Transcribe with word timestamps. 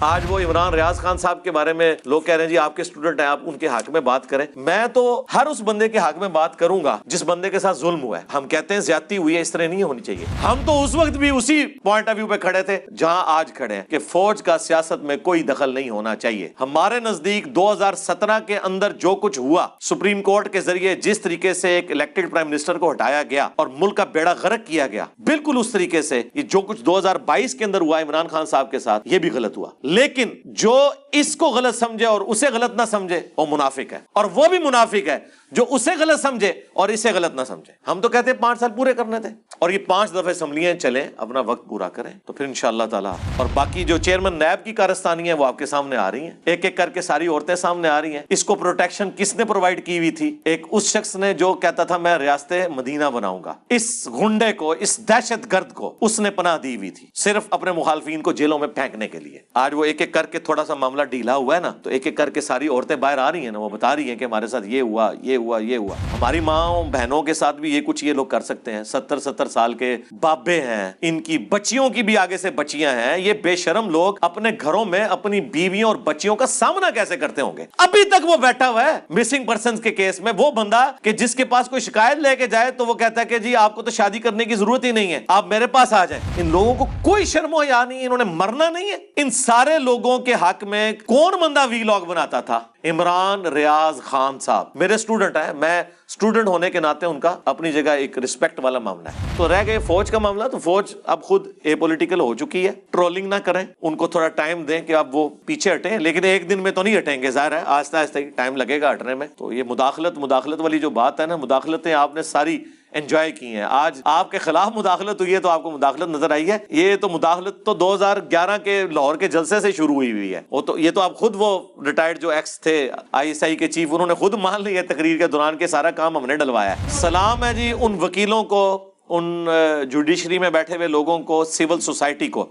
آج 0.00 0.24
وہ 0.28 0.38
عمران 0.38 0.74
ریاض 0.74 0.98
خان 0.98 1.18
صاحب 1.18 1.44
کے 1.44 1.50
بارے 1.50 1.72
میں 1.72 1.94
لوگ 2.04 2.22
کہہ 2.22 2.34
رہے 2.34 2.44
ہیں 2.44 2.50
جی 2.50 2.58
آپ 2.58 2.76
کے 2.76 2.82
اسٹوڈنٹ 2.82 3.20
ہیں، 3.20 3.26
آپ 3.26 3.40
ان 3.42 3.56
کے 3.58 3.68
حق 3.68 3.88
میں 3.90 4.00
بات 4.00 4.28
کریں۔ 4.28 4.46
میں 4.56 4.86
تو 4.86 5.24
ہر 5.34 5.46
اس 5.46 5.60
بندے 5.60 5.88
کے 5.88 5.98
حق 5.98 6.18
میں 6.18 6.28
بات 6.28 6.58
کروں 6.58 6.84
گا 6.84 6.96
جس 7.06 7.22
بندے 7.26 7.50
کے 7.50 7.58
ساتھ 7.58 7.78
ظلم 7.78 8.02
ہوا 8.02 8.18
ہے۔ 8.18 8.24
ہم 8.34 8.48
کہتے 8.48 8.74
ہیں 8.74 8.80
زیادتی 8.80 9.16
ہوئی 9.16 9.36
ہے، 9.36 9.40
اس 9.40 9.50
طرح 9.50 9.66
نہیں 9.66 9.82
ہونی 9.82 10.00
چاہیے۔ 10.00 10.24
ہم 10.42 10.60
تو 10.66 10.82
اس 10.84 10.94
وقت 10.94 11.16
بھی 11.16 11.30
اسی 11.30 11.66
پوائنٹ 11.66 12.08
آف 12.08 12.16
ویو 12.16 12.26
پہ 12.26 12.36
کھڑے 12.36 12.62
تھے 12.62 12.78
جہاں 12.96 13.22
آج 13.26 13.52
کھڑے 13.52 13.74
ہیں 13.74 13.82
کہ 13.90 13.98
فوج 13.98 14.42
کا 14.42 14.58
سیاست 14.58 15.04
میں 15.04 15.16
کوئی 15.16 15.42
دخل 15.42 15.74
نہیں 15.74 15.90
ہونا 15.90 16.14
چاہیے۔ 16.16 16.48
ہمارے 16.60 17.00
نزدیک 17.00 17.46
دو 17.46 17.72
ہزار 17.72 17.94
سترہ 17.94 18.38
کے 18.46 18.58
اندر 18.58 18.92
جو 18.92 19.14
کچھ 19.14 19.38
ہوا، 19.38 19.66
سپریم 19.80 20.22
کورٹ 20.22 20.52
کے 20.52 20.60
ذریعے 20.60 20.94
جس 20.94 21.20
طریقے 21.20 21.54
سے 21.54 21.68
ایک 21.68 21.90
الیکٹڈ 21.90 22.30
پرائم 22.30 22.48
منسٹر 22.48 22.78
کو 22.78 22.90
ہٹایا 22.92 23.22
گیا 23.30 23.48
اور 23.56 23.66
ملک 23.78 23.96
کا 23.96 24.04
بیڑا 24.04 24.34
غرق 24.42 24.66
کیا 24.66 24.86
گیا، 24.86 25.04
بالکل 25.18 25.56
اس 25.58 25.72
طریقے 25.72 26.02
سے 26.02 26.22
یہ 26.34 26.42
جو 26.42 26.60
کچھ 26.60 26.82
دو 26.82 26.98
ہزار 26.98 27.16
بائیس 27.16 27.54
کے 27.54 27.64
اندر 27.64 27.80
ہوا 27.80 28.02
عمران 28.02 28.28
خان 28.28 28.46
صاحب 28.46 28.70
کے 28.70 28.78
ساتھ، 28.78 29.08
یہ 29.08 29.18
بھی 29.18 29.30
غلط 29.30 29.56
ہوا۔ 29.56 29.70
لیکن 29.86 30.28
جو 30.44 30.90
اس 31.12 31.36
کو 31.36 31.46
غلط 31.46 31.76
سمجھے 31.76 32.06
اور 32.06 32.20
اسے 32.20 32.46
غلط 32.52 32.80
نہ 32.80 32.82
سمجھے، 32.90 33.20
وہ 33.36 33.46
منافق 33.50 33.92
ہے۔ 33.92 33.98
اور 34.12 34.24
وہ 34.24 34.48
بھی 34.48 34.58
منافق 34.58 35.08
ہے 35.08 35.18
جو 35.52 35.64
اسے 35.70 35.90
غلط 36.00 36.20
سمجھے 36.20 36.52
اور 36.72 36.88
اسے 36.88 37.12
غلط 37.12 37.34
نہ 37.34 37.40
سمجھے۔ 37.46 37.90
ہم 37.90 38.00
تو 38.00 38.08
کہتے 38.08 38.30
ہیں 38.30 38.38
پانچ 38.38 38.60
سال 38.60 38.70
پورے 38.76 38.94
کرنے 38.94 39.20
تھے۔ 39.20 39.28
اور 39.58 39.70
یہ 39.70 39.78
پانچ 39.78 40.10
دفعہ 40.10 40.28
اسمبلیاں 40.28 40.74
چلیں، 40.74 41.08
اپنا 41.16 41.40
وقت 41.40 41.68
پورا 41.68 41.88
کریں۔ 41.88 42.10
تو 42.26 42.32
پھر 42.32 42.44
انشاءاللہ 42.44 42.82
تعالی، 42.90 43.08
اور 43.36 43.46
باقی 43.54 43.84
جو 43.84 43.98
چیئرمین 43.98 44.32
نیب 44.32 44.64
کی 44.64 44.72
کارستانی 44.72 45.28
ہے 45.28 45.32
وہ 45.32 45.46
آپ 45.46 45.58
کے 45.58 45.66
سامنے 45.66 45.96
آ 45.96 46.10
رہی 46.10 46.20
ہیں۔ 46.20 46.30
ایک 46.44 46.64
ایک 46.64 46.76
کر 46.76 46.90
کے 46.90 47.00
ساری 47.00 47.26
عورتیں 47.26 47.54
سامنے 47.54 47.88
آ 47.88 48.02
رہی 48.02 48.12
ہیں۔ 48.12 48.22
اس 48.28 48.44
کو 48.44 48.54
پروٹیکشن 48.54 49.08
کس 49.16 49.34
نے 49.34 49.44
پرووائڈ 49.44 49.86
کی 49.86 49.98
ہوئی 49.98 50.10
تھی؟ 50.10 50.38
ایک 50.44 50.66
اس 50.70 50.82
شخص 50.82 51.16
نے 51.16 51.34
جو 51.34 51.54
کہتا 51.54 51.84
تھا، 51.84 51.96
میں 51.96 52.18
ریاست 52.18 52.52
مدینہ 52.74 53.04
بناؤں 53.04 53.44
گا۔ 53.44 53.54
اس 53.68 54.08
گنڈے 54.08 54.52
کو، 54.52 54.70
اس 54.70 55.08
دہشت 55.08 55.52
گرد 55.52 55.72
کو 55.72 55.98
اس 56.00 56.20
نے 56.20 56.30
پناہ 56.30 56.58
دی 56.58 56.76
ہوئی 56.76 56.90
تھی۔ 56.90 57.06
صرف 57.14 57.46
اپنے 57.50 57.72
مخالفین 57.72 58.22
کو 58.22 58.32
جیلوں 58.32 58.58
میں 58.58 58.68
پھینکنے 58.68 59.08
کے 59.08 59.20
لیے۔ 59.20 59.38
آج 59.54 59.74
وہ 59.76 59.84
ایک 59.84 60.00
ایک 60.00 60.12
کر 60.12 60.26
کے 60.26 60.38
تھوڑا 60.38 60.64
سا 60.64 60.74
معاملہ 60.74 61.02
ڈھیلا 61.02 61.34
ہوا 61.36 61.56
ہے 61.56 61.60
نا، 61.60 61.72
تو 61.82 61.90
ایک 61.90 62.06
ایک 62.06 62.16
کر 62.16 62.30
کے 62.30 62.40
ساری 62.40 62.68
عورتیں 62.68 62.96
باہر 62.96 63.18
آ 63.18 63.30
رہی 63.32 63.44
ہیں 63.44 63.50
نا، 63.50 63.58
وہ 63.58 63.68
بتا 63.68 63.94
رہی 63.96 64.08
ہیں 64.08 64.16
کہ 64.16 64.24
ہمارے 64.24 64.46
ساتھ 64.46 64.66
یہ 64.66 64.82
ہوا 64.82 65.10
یہ 65.22 65.36
ہوا 65.36 65.58
یہ 65.58 65.76
ہوا۔ 65.76 65.94
ہماری 66.12 66.40
ماں 66.40 66.82
بہنوں 66.82 67.22
کے 67.22 67.34
ساتھ 67.34 67.56
بھی 67.56 67.74
یہ 67.76 67.80
کچھ 67.80 68.04
یہ 68.04 68.12
لوگ 68.12 68.26
کر 68.26 68.40
سکتے 68.40 68.72
ہیں۔ 68.72 68.82
ستر 68.84 69.18
ستر 69.18 69.48
سال 69.48 69.74
کے 69.74 69.96
بابے 70.20 70.60
ہیں، 70.60 70.90
ان 71.02 71.20
کی 71.20 71.38
بچیوں 71.38 71.88
کی 71.90 72.02
بھی 72.02 72.16
آگے 72.18 72.36
سے 72.36 72.50
بچیاں 72.50 72.92
ہیں۔ 72.92 73.18
یہ 73.18 73.32
بے 73.32 73.56
شرم 73.56 73.90
لوگ 73.90 74.14
اپنے 74.20 74.50
گھروں 74.60 74.84
میں 74.84 75.00
اپنی 75.00 75.40
بیویوں 75.40 75.88
اور 75.88 75.96
بچیوں 75.96 76.36
کا 76.36 76.46
سامنا 76.46 76.90
کیسے 76.90 77.16
کرتے 77.16 77.42
ہوں 77.42 77.56
گے؟ 77.56 77.64
ابھی 77.78 78.04
تک 78.04 78.24
وہ 78.24 78.36
بیٹھا 78.36 78.68
ہوا 78.70 78.84
ہے 78.84 78.98
مسنگ 79.10 79.44
پرسن 79.44 79.76
کے 79.76 79.90
کیس 79.90 80.20
میں، 80.20 80.32
وہ 80.38 80.50
بندہ 80.50 80.90
کہ 81.02 81.12
جس 81.12 81.34
کے 81.34 81.44
پاس 81.44 81.68
کوئی 81.68 81.80
شکایت 81.80 82.18
لے 82.18 82.34
کے 82.36 82.46
جائے 82.46 82.70
تو 82.70 82.86
وہ 82.86 82.94
کہتا 82.94 83.20
ہے 83.20 83.26
کہ 83.26 83.38
جی 83.38 83.56
آپ 83.56 83.74
کو 83.74 83.82
تو 83.82 83.90
شادی 83.90 84.18
کرنے 84.18 84.44
کی 84.44 84.54
ضرورت 84.54 84.84
ہی 84.84 84.92
نہیں 84.92 85.12
ہے، 85.12 85.20
آپ 85.28 85.46
میرے 85.46 85.66
پاس 85.66 85.92
آ 85.92 86.04
جائیں۔ 86.04 86.22
ان 86.36 86.50
لوگوں 86.50 86.74
کو 86.74 86.86
کوئی 87.02 87.24
شرم 87.24 87.54
و 87.54 87.62
یا 87.64 87.84
نہیں، 87.84 88.04
انہوں 88.04 88.18
نے 88.18 88.24
مرنا 88.24 88.68
نہیں 88.70 88.90
ہے۔ 88.90 88.96
ان 89.16 89.30
سارے 89.30 89.65
سارے 89.66 89.78
لوگوں 89.78 90.18
کے 90.18 90.34
حق 90.34 90.64
میں 90.64 90.92
کون 91.06 91.34
بندہ 91.40 91.66
وی 91.70 91.82
لاگ 91.82 92.00
بناتا 92.00 92.40
تھا؟ 92.40 92.60
عمران 92.84 93.46
ریاض 93.46 94.00
خان 94.00 94.38
صاحب۔ 94.38 94.66
میرے 94.74 94.94
اسٹوڈنٹ 94.94 95.36
ہیں، 95.36 95.54
میں 95.54 95.82
اسٹوڈنٹ 96.08 96.48
ہونے 96.48 96.70
کے 96.70 96.80
ناطے 96.80 97.06
ان 97.06 97.20
کا 97.20 97.36
اپنی 97.44 97.72
جگہ 97.72 97.90
ایک 97.90 98.18
رسپیکٹ 98.18 98.60
والا 98.62 98.78
معاملہ 98.78 99.08
ہے۔ 99.08 99.28
تو 99.36 99.48
رہ 99.48 99.62
گئے 99.66 99.78
فوج 99.78 100.10
کا 100.10 100.18
معاملہ، 100.18 100.48
تو 100.48 100.58
فوج 100.58 100.94
اب 101.04 101.22
خود 101.22 101.46
اے 101.62 101.74
پولیٹیکل 101.74 102.20
ہو 102.20 102.34
چکی 102.34 102.66
ہے۔ 102.66 102.72
ٹرولنگ 102.90 103.28
نہ 103.28 103.34
کریں، 103.34 103.66
ان 103.82 103.96
کو 103.96 104.06
تھوڑا 104.06 104.28
ٹائم 104.28 104.62
دیں 104.62 104.80
کہ 104.80 104.94
اب 104.94 105.14
وہ 105.14 105.28
پیچھے 105.46 105.74
ہٹیں۔ 105.74 105.98
لیکن 105.98 106.24
ایک 106.24 106.50
دن 106.50 106.58
میں 106.58 106.72
تو 106.72 106.82
نہیں 106.82 106.98
ہٹیں 106.98 107.22
گے، 107.22 107.30
ظاہر 107.30 107.52
ہے، 107.52 107.62
آہستہ 107.66 107.96
آہستہ 107.96 108.18
ٹائم 108.36 108.56
لگے 108.56 108.80
گا 108.80 108.92
ہٹنے 108.92 109.14
میں۔ 109.14 109.26
تو 109.38 109.52
یہ 109.52 109.62
مداخلت 109.62 110.18
مداخلت 110.18 110.60
والی 110.60 110.78
جو 110.78 110.90
بات 110.90 111.20
ہے 111.20 111.26
نا، 111.26 111.36
مداخلتیں 111.36 111.94
آپ 111.94 112.14
نے 112.14 112.22
ساری 112.22 112.64
انجوائے 112.96 113.30
کی 113.32 113.46
ہیں. 113.46 113.62
آج 113.62 114.00
آپ 114.04 114.30
کے 114.30 114.38
خلاف 114.38 114.76
مداخلت 114.76 115.20
ہوئی 115.20 115.34
ہے 115.34 115.40
تو 115.40 115.48
آپ 115.48 115.62
کو 115.62 115.70
مداخلت 115.70 116.08
نظر 116.08 116.30
آئی 116.30 116.50
ہے. 116.50 116.58
یہ 116.70 116.96
تو 116.96 117.08
مداخلت 117.08 117.64
تو 117.66 117.74
دو 117.74 117.92
ہزار 117.94 118.16
گیارہ 118.30 118.56
کے 118.64 118.82
لاہور 118.90 119.16
کے 119.16 119.28
جلسے 119.28 119.60
سے 119.60 119.72
شروع 119.72 119.94
ہوئی 119.94 120.10
ہوئی 120.12 120.34
ہے. 120.34 120.40
وہ 120.50 120.60
تو 120.60 120.78
یہ 120.78 120.90
تو 120.90 121.00
آپ 121.00 121.16
خود 121.16 121.36
وہ 121.38 121.58
ریٹائرڈ 121.86 122.20
جو 122.20 122.30
ایکس 122.30 122.60
تھے 122.60 122.76
آئی 123.12 123.28
ایس 123.28 123.42
آئی 123.42 123.56
کے 123.56 123.68
چیف 123.68 123.92
انہوں 123.92 124.06
نے 124.06 124.14
خود 124.14 124.34
مان 124.34 124.62
لی 124.62 124.76
ہے 124.76 124.82
تقریر 124.82 125.18
کے 125.18 125.26
دوران 125.26 125.56
کے 125.56 125.66
سارا 125.66 125.90
کام 125.90 126.16
ہم 126.16 126.26
نے 126.26 126.36
ڈلوایا 126.36 126.76
ہے. 126.76 126.88
سلام 126.90 127.44
ہے 127.44 127.52
جی 127.54 127.72
ان 127.80 127.96
وکیلوں 128.00 128.42
کو، 128.44 128.92
ان 129.08 129.48
جوڈیشری 129.90 130.38
میں 130.38 130.50
بیٹھے 130.50 130.76
ہوئے 130.76 130.88
لوگوں 130.88 131.18
کو 131.18 131.44
سول 131.44 131.80
سوسائٹی 131.80 132.28
کو. 132.28 132.46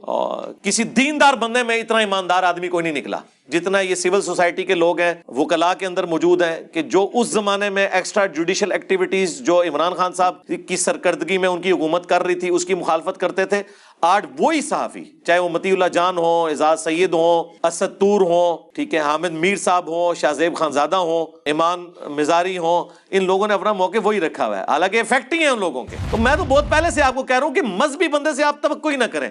اور 0.00 0.52
کسی 0.62 0.82
دیندار 0.82 1.34
بندے 1.34 1.62
میں 1.62 1.80
اتنا 1.80 1.98
ایماندار 1.98 2.42
آدمی 2.42 2.68
کوئی 2.68 2.82
نہیں 2.82 2.92
نکلا۔ 2.92 3.18
جتنا 3.52 3.80
یہ 3.80 3.94
سول 3.94 4.22
سوسائٹی 4.22 4.62
کے 4.62 4.74
لوگ 4.74 5.00
ہیں 5.00 5.14
وہ 5.28 5.44
کلا 5.44 5.74
کے 5.74 5.86
اندر 5.86 6.06
موجود 6.06 6.42
ہیں 6.42 6.60
کہ 6.74 6.82
جو 6.82 7.10
اس 7.14 7.26
زمانے 7.26 7.70
میں 7.70 7.88
ایکسٹرا 7.92 8.26
جوڈیشل 8.26 8.72
ایکٹیویٹیز 8.72 9.38
جو 9.38 9.62
عمران 9.62 9.94
خان 9.94 10.12
صاحب 10.12 10.34
کی 10.68 10.76
سرکردگی 10.76 11.38
میں 11.38 11.48
ان 11.48 11.60
کی 11.60 11.70
حکومت 11.70 12.06
کر 12.06 12.22
رہی 12.22 12.34
تھی، 12.34 12.48
اس 12.48 12.64
کی 12.64 12.74
مخالفت 12.74 13.20
کرتے 13.20 13.44
تھے۔ 13.44 13.62
آج 14.00 14.26
وہی 14.38 14.60
صحافی، 14.60 15.04
چاہے 15.26 15.38
وہ 15.38 15.48
متی 15.48 15.70
اللہ 15.70 15.84
جان 15.84 16.18
ہو، 16.18 16.46
اعزاز 16.46 16.84
سید 16.84 17.12
ہوں 17.12 17.66
اسد 17.66 18.00
تور 18.00 18.20
ہوں 18.20 18.70
ٹھیک 18.74 18.94
ہے، 18.94 18.98
حامد 18.98 19.30
میر 19.30 19.56
صاحب 19.56 19.88
ہوں 19.88 20.14
شاہ 20.14 20.32
زیب 20.32 20.56
خان 20.56 20.72
زادہ 20.72 20.96
ہوں 20.96 21.26
ایمان 21.44 21.86
مزاری 22.08 22.58
ہوں 22.58 22.84
ان 23.10 23.24
لوگوں 23.24 23.48
نے 23.48 23.54
اپنا 23.54 23.72
موقع 23.72 23.98
وہی 24.04 24.20
رکھا 24.20 24.46
ہوا 24.46 24.58
ہے۔ 24.58 24.64
حالانکہ 24.68 25.00
افیکٹ 25.00 25.32
ہی 25.32 25.38
ہیں 25.38 25.48
ان 25.48 25.60
لوگوں 25.60 25.84
کے۔ 25.84 25.96
تو 26.10 26.16
میں 26.16 26.36
تو 26.36 26.44
بہت 26.44 26.64
پہلے 26.70 26.90
سے 26.90 27.02
آپ 27.02 27.14
کو 27.14 27.22
کہہ 27.22 27.38
رہا 27.38 27.46
ہوں 27.46 27.54
کہ 27.54 27.62
مذہبی 27.62 28.08
بندے 28.08 28.34
سے 28.34 28.44
آپ 28.44 28.62
توقع 28.62 28.88
ہی 28.88 28.96
نہ 28.96 29.04
کریں۔ 29.04 29.28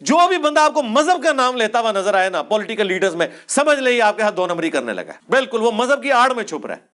جو 0.00 0.28
بھی 0.28 0.38
بندہ 0.38 0.60
آپ 0.60 0.74
کو 0.74 0.82
مذہب 0.82 1.22
کا 1.22 1.32
نام 1.32 1.56
لیتا 1.56 1.80
ہوا 1.80 1.92
نظر 1.92 2.14
آئے 2.14 2.30
نا 2.30 2.42
پولیٹیکل 2.42 2.86
لیڈرز 2.86 3.14
میں، 3.14 3.26
سمجھ 3.48 3.78
لے 3.78 4.02
آپ 4.02 4.16
کے 4.16 4.22
ہاتھ 4.22 4.36
دو 4.36 4.46
نمبری 4.46 4.70
کرنے 4.70 4.92
لگا 4.92 5.12
بالکل، 5.28 5.60
وہ 5.60 5.70
مذہب 5.70 6.02
کی 6.02 6.12
آڑ 6.12 6.34
میں 6.34 6.44
چھپ 6.44 6.66
رہا 6.66 6.76
ہے۔ 6.76 6.92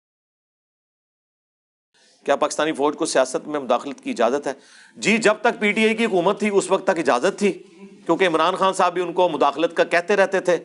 کیا 2.24 2.36
پاکستانی 2.36 2.72
فوج 2.72 2.96
کو 2.96 3.06
سیاست 3.06 3.48
میں 3.48 3.60
مداخلت 3.60 4.00
کی 4.00 4.10
اجازت 4.10 4.46
ہے؟ 4.46 4.52
جی 4.96 5.18
جب 5.18 5.34
تک 5.40 5.60
پی 5.60 5.72
ٹی 5.72 5.86
آئی 5.86 5.94
کی 5.94 6.04
حکومت 6.04 6.38
تھی، 6.38 6.50
اس 6.52 6.70
وقت 6.70 6.84
تک 6.84 6.98
اجازت 6.98 7.38
تھی، 7.38 7.52
کیونکہ 8.06 8.26
عمران 8.26 8.54
خان 8.54 8.72
صاحب 8.72 8.94
بھی 8.94 9.02
ان 9.02 9.12
کو 9.12 9.28
مداخلت 9.28 9.76
کا 9.76 9.84
کہتے 9.84 10.16
رہتے 10.16 10.40
تھے، 10.40 10.58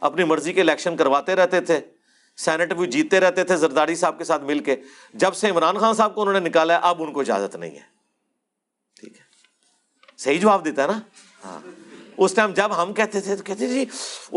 اپنی 0.00 0.24
مرضی 0.24 0.52
کے 0.52 0.60
الیکشن 0.60 0.96
کرواتے 0.96 1.36
رہتے 1.36 1.60
تھے 1.60 1.80
سینٹ 2.36 2.72
بھی 2.72 2.86
جیتے 2.86 3.20
رہتے 3.20 3.44
تھے، 3.44 3.56
زرداری 3.56 3.94
صاحب 3.94 4.18
کے 4.18 4.24
ساتھ 4.24 4.42
مل 4.42 4.58
کے۔ 4.58 4.76
جب 5.14 5.34
سے 5.34 5.50
عمران 5.50 5.78
خان 5.78 5.94
صاحب 5.94 6.14
کو 6.14 6.20
انہوں 6.20 6.40
نے 6.40 6.48
نکالا 6.48 6.76
اب 6.76 7.02
ان 7.02 7.12
کو 7.12 7.20
اجازت 7.20 7.56
نہیں 7.56 7.70
ہے۔ 7.70 7.82
ٹھیک 9.00 9.16
ہے۔ 9.16 9.24
صحیح 10.16 10.38
جواب 10.38 10.64
دیتا 10.64 10.82
ہے 10.82 10.86
نا؟ 10.86 11.00
ہاں۔ 11.44 11.60
اس 12.16 12.34
ٹائم 12.34 12.52
جب 12.52 12.82
ہم 12.82 12.92
کہتے 12.92 13.20
تھے 13.20 13.36
تو 13.36 13.42
کہتے 13.42 13.68
جی 13.68 13.84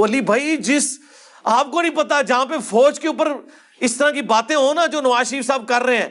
علی 0.03 0.22
بھائی، 0.22 0.57
جس، 0.57 1.00
آپ 1.44 1.72
کو 1.72 1.81
نہیں 1.81 1.95
پتا 1.95 2.22
جہاں 2.22 2.45
پہ 2.45 2.57
فوج 2.57 3.00
کے 3.00 3.07
اوپر 3.07 3.31
اس 3.79 3.95
طرح 3.95 4.09
کی 4.09 4.22
باتیں 4.22 4.56
ہو 4.56 4.73
نا 4.73 4.85
جو 4.85 5.01
نواز 5.01 5.29
شریف 5.29 5.45
صاحب 5.45 5.68
کر 5.68 5.81
رہے 5.81 5.97
ہیں، 5.97 6.09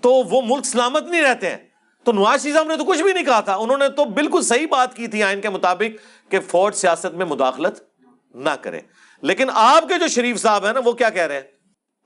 تو 0.00 0.10
وہ 0.12 0.42
ملک 0.44 0.64
سلامت 0.64 1.02
نہیں 1.02 1.22
رہتے 1.22 1.50
ہیں۔ 1.50 1.56
تو 2.04 2.12
نواز 2.12 2.42
شریف 2.42 2.54
صاحب 2.54 2.66
نے 2.66 2.76
تو 2.76 2.84
کچھ 2.84 3.02
بھی 3.02 3.12
نہیں 3.12 3.24
کہا 3.24 3.40
تھا۔ 3.40 3.54
انہوں 3.54 3.78
نے 3.78 3.88
تو 3.88 4.04
بالکل 4.04 4.42
صحیح 4.42 4.66
بات 4.70 4.96
کی 4.96 5.06
تھی 5.06 5.22
آئین 5.22 5.40
کے 5.40 5.48
مطابق 5.48 6.30
کہ 6.30 6.40
فوج 6.40 6.74
سیاست 6.74 7.14
میں 7.14 7.26
مداخلت 7.26 7.82
نہ 8.34 8.50
کرے۔ 8.50 8.80
لیکن 9.22 9.46
آپ 9.52 9.88
کے 9.88 9.98
جو 9.98 10.08
شریف 10.08 10.42
صاحب 10.42 10.66
ہیں 10.66 10.72
نا، 10.72 10.80
وہ 10.84 10.92
کیا 10.92 11.10
کہہ 11.10 11.22
رہے 11.22 11.34
ہیں؟ 11.34 11.42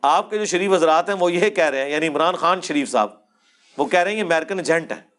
آپ 0.03 0.31
کے 0.31 0.39
جو 0.39 0.45
شریف 0.45 0.73
حضرات 0.73 1.09
ہیں، 1.09 1.17
وہ 1.17 1.33
یہ 1.33 1.51
کہہ 1.51 1.65
رہے 1.65 1.85
ہیں 1.85 1.91
یعنی 1.91 2.09
عمران 2.09 2.35
خان 2.35 2.61
شریف 2.61 2.91
صاحب، 2.91 3.09
وہ 3.77 3.85
کہہ 3.85 4.01
رہے 4.01 4.11
ہیں 4.11 4.19
یہ 4.19 4.25
امیرکن 4.25 4.59
ایجنٹ 4.59 4.93
ہے 4.93 5.10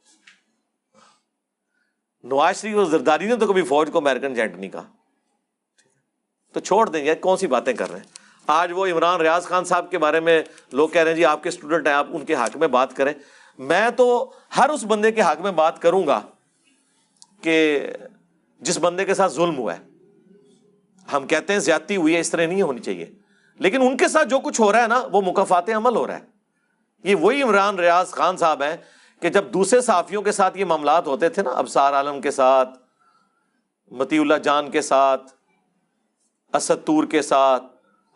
نواز 2.24 2.62
شریف 2.62 2.78
اور 2.78 2.86
زرداری 2.86 3.26
نے 3.26 3.36
تو 3.36 3.48
کبھی 3.48 3.62
فوج 3.62 3.90
کو 3.92 3.98
امیرکن 3.98 4.26
ایجنٹ 4.26 4.56
نہیں 4.56 4.70
کہا۔ 4.70 4.84
تو 6.54 6.60
چھوڑ 6.60 6.90
دیں 6.90 7.06
گے، 7.06 7.16
کون 7.16 7.38
سی 7.38 7.48
باتیں 7.48 7.74
کر 7.74 7.90
رہے 7.92 8.00
ہیں؟ 8.00 8.06
آج 8.48 8.72
وہ 8.76 8.88
عمران 8.88 9.22
ریاض 9.22 9.46
خان 9.46 9.66
صاحب 9.66 9.92
کے 9.92 9.98
بارے 9.98 10.20
میں 10.20 10.44
لوگ 10.72 10.90
کہہ 10.90 11.02
رہے 11.02 11.10
ہیں 11.10 11.16
جی 11.16 11.26
آپ 11.26 11.44
کے 11.44 11.50
اسٹوڈنٹ 11.50 11.88
ہیں، 11.88 11.94
آپ 11.94 12.08
ان 12.10 12.26
کے 12.26 12.36
حق 12.36 12.58
میں 12.58 12.68
بات 12.68 12.96
کریں۔ 12.96 13.14
میں 13.60 13.90
تو 13.90 14.32
ہر 14.58 14.70
اس 14.70 14.84
بندے 14.84 15.12
کے 15.12 15.22
حق 15.22 15.42
میں 15.42 15.52
بات 15.52 15.82
کروں 15.82 16.08
گا 16.08 16.22
کہ 17.42 17.88
جس 18.60 18.78
بندے 18.78 19.06
کے 19.06 19.14
ساتھ 19.14 19.32
ظلم 19.32 19.58
ہوا 19.58 19.78
ہے۔ 19.78 19.84
ہم 21.14 21.28
کہتے 21.28 21.54
ہیں 21.54 21.60
زیادتی 21.60 21.96
ہوئی 21.96 22.16
ہے، 22.16 22.20
اس 22.20 22.30
طرح 22.30 22.46
نہیں 22.46 22.62
ہونی 22.62 22.80
چاہیے۔ 22.80 23.06
لیکن 23.60 23.82
ان 23.82 23.98
کے 23.98 24.08
ساتھ 24.08 24.28
جو 24.28 24.40
کچھ 24.40 24.62
ہو 24.62 24.72
رہا 24.72 24.84
ہے 24.84 24.88
نا، 24.88 25.04
وہ 25.12 25.22
مقافات 25.22 25.70
عمل 25.70 25.96
ہو 25.96 26.08
رہا 26.08 26.16
ہے۔ 26.16 26.26
یہ 27.04 27.16
وہی 27.16 27.42
عمران 27.42 27.80
ریاض 27.80 28.12
خان 28.12 28.38
صاحب 28.38 28.64
ہیں 28.64 28.78
کہ 29.22 29.30
جب 29.30 29.46
دوسرے 29.54 29.82
صحافیوں 29.82 30.22
کے 30.22 30.32
ساتھ 30.32 30.58
یہ 30.58 30.66
معاملات 30.66 31.08
ہوتے 31.08 31.30
تھے 31.30 31.42
نا 31.42 31.50
ابسار 31.56 31.94
عالم 31.94 32.22
کے 32.22 32.32
ساتھ 32.32 32.70
متی 33.92 34.18
اللہ 34.20 34.38
جان 34.44 34.70
کے 34.72 34.82
ساتھ، 34.82 35.32
اسد 36.54 36.86
تور 36.86 37.04
کے 37.12 37.22
ساتھ، 37.22 37.64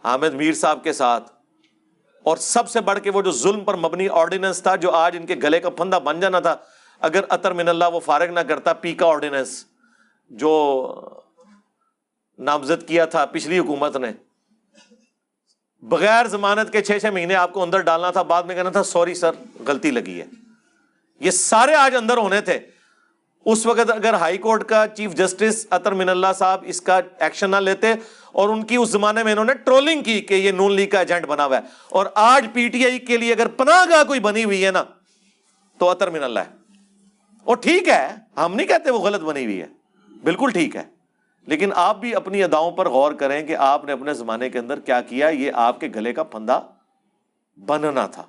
حامد 0.03 0.33
میر 0.33 0.53
صاحب 0.53 0.83
کے 0.83 0.93
ساتھ، 0.93 1.31
اور 2.25 2.37
سب 2.37 2.69
سے 2.69 2.81
بڑھ 2.81 2.99
کے 2.99 3.11
وہ 3.11 3.21
جو 3.21 3.31
ظلم 3.31 3.63
پر 3.63 3.75
مبنی 3.77 4.07
آرڈیننس 4.21 4.61
تھا، 4.63 4.75
جو 4.75 4.91
آج 4.91 5.17
ان 5.17 5.25
کے 5.25 5.35
گلے 5.43 5.59
کا 5.59 5.69
پھندا 5.69 5.97
بن 5.97 6.19
جانا 6.19 6.39
تھا، 6.39 6.55
اگر 7.01 7.23
اطر 7.29 7.51
من 7.51 7.67
اللہ 7.69 7.89
وہ 7.93 7.99
فارغ 7.99 8.33
نہ 8.33 8.39
کرتا، 8.39 8.73
پی 8.73 8.93
کا 8.93 9.07
آرڈیننس 9.07 9.63
جو 10.31 10.53
نامزد 12.39 12.87
کیا 12.87 13.05
تھا 13.05 13.25
پچھلی 13.25 13.59
حکومت 13.59 13.97
نے۔ 13.97 14.11
بغیر 15.83 16.27
ضمانت 16.27 16.71
کے 16.71 16.81
چھ 16.81 16.97
چھ 17.01 17.13
مہینے 17.13 17.35
آپ 17.35 17.53
کو 17.53 17.63
اندر 17.63 17.81
ڈالنا 17.81 18.11
تھا، 18.11 18.21
بعد 18.23 18.43
میں 18.43 18.55
کہنا 18.55 18.69
تھا 18.69 18.83
سوری 18.83 19.13
سر 19.13 19.31
غلطی 19.67 19.91
لگی 19.91 20.19
ہے۔ 20.21 20.25
یہ 21.19 21.31
سارے 21.31 21.75
آج 21.75 21.95
اندر 21.95 22.17
ہونے 22.17 22.41
تھے۔ 22.41 22.59
اس 23.45 23.65
وقت 23.65 23.91
اگر 23.91 24.13
ہائی 24.13 24.37
کورٹ 24.37 24.63
کا 24.63 24.85
چیف 24.87 25.13
جسٹس 25.13 25.67
اطر 25.69 25.91
من 25.91 26.09
اللہ 26.09 26.27
صاحب 26.35 26.63
اس 26.67 26.81
کا 26.81 26.99
ایکشن 27.19 27.51
نہ 27.51 27.55
لیتے 27.55 27.93
اور 28.31 28.49
ان 28.49 28.63
کی 28.63 28.75
اس 28.75 28.89
زمانے 28.89 29.23
میں 29.23 29.31
انہوں 29.31 29.45
نے 29.45 29.53
ٹرولنگ 29.53 30.03
کی 30.03 30.21
کہ 30.21 30.33
یہ 30.33 30.51
نون 30.51 30.73
لیگ 30.73 30.87
کا 30.87 30.99
ایجنٹ 30.99 31.25
بنا 31.25 31.45
ہوا 31.45 31.57
ہے 31.57 31.61
اور 31.89 32.05
آج 32.15 32.47
پی 32.53 32.67
ٹی 32.69 32.85
آئی 32.85 32.99
کے 32.99 33.17
لیے 33.17 33.33
اگر 33.33 33.47
پناہ 33.47 33.85
گاہ 33.89 34.03
کوئی 34.03 34.19
بنی 34.19 34.43
ہوئی 34.43 34.65
ہے 34.65 34.71
نا 34.71 34.83
تو 35.77 35.89
اطر 35.89 36.09
من 36.09 36.23
اللہ 36.23 36.39
ہے۔ 36.39 36.55
اور 37.43 37.57
ٹھیک 37.57 37.87
ہے، 37.87 38.15
ہم 38.37 38.55
نہیں 38.55 38.67
کہتے 38.67 38.91
وہ 38.91 38.99
غلط 38.99 39.21
بنی 39.21 39.45
ہوئی 39.45 39.61
ہے۔ 39.61 39.67
بالکل 40.23 40.49
ٹھیک 40.51 40.75
ہے۔ 40.75 40.83
لیکن 41.45 41.69
آپ 41.75 41.97
بھی 41.97 42.15
اپنی 42.15 42.43
اداؤں 42.43 42.71
پر 42.71 42.89
غور 42.89 43.11
کریں 43.13 43.47
کہ 43.47 43.55
آپ 43.55 43.85
نے 43.85 43.91
اپنے 43.91 44.13
زمانے 44.13 44.49
کے 44.49 44.59
اندر 44.59 44.79
کیا 44.79 45.01
کیا، 45.01 45.27
یہ 45.29 45.51
آپ 45.55 45.79
کے 45.79 45.87
گلے 45.95 46.13
کا 46.13 46.23
پھندا 46.23 46.59
بننا 47.65 48.07
تھا۔ 48.07 48.23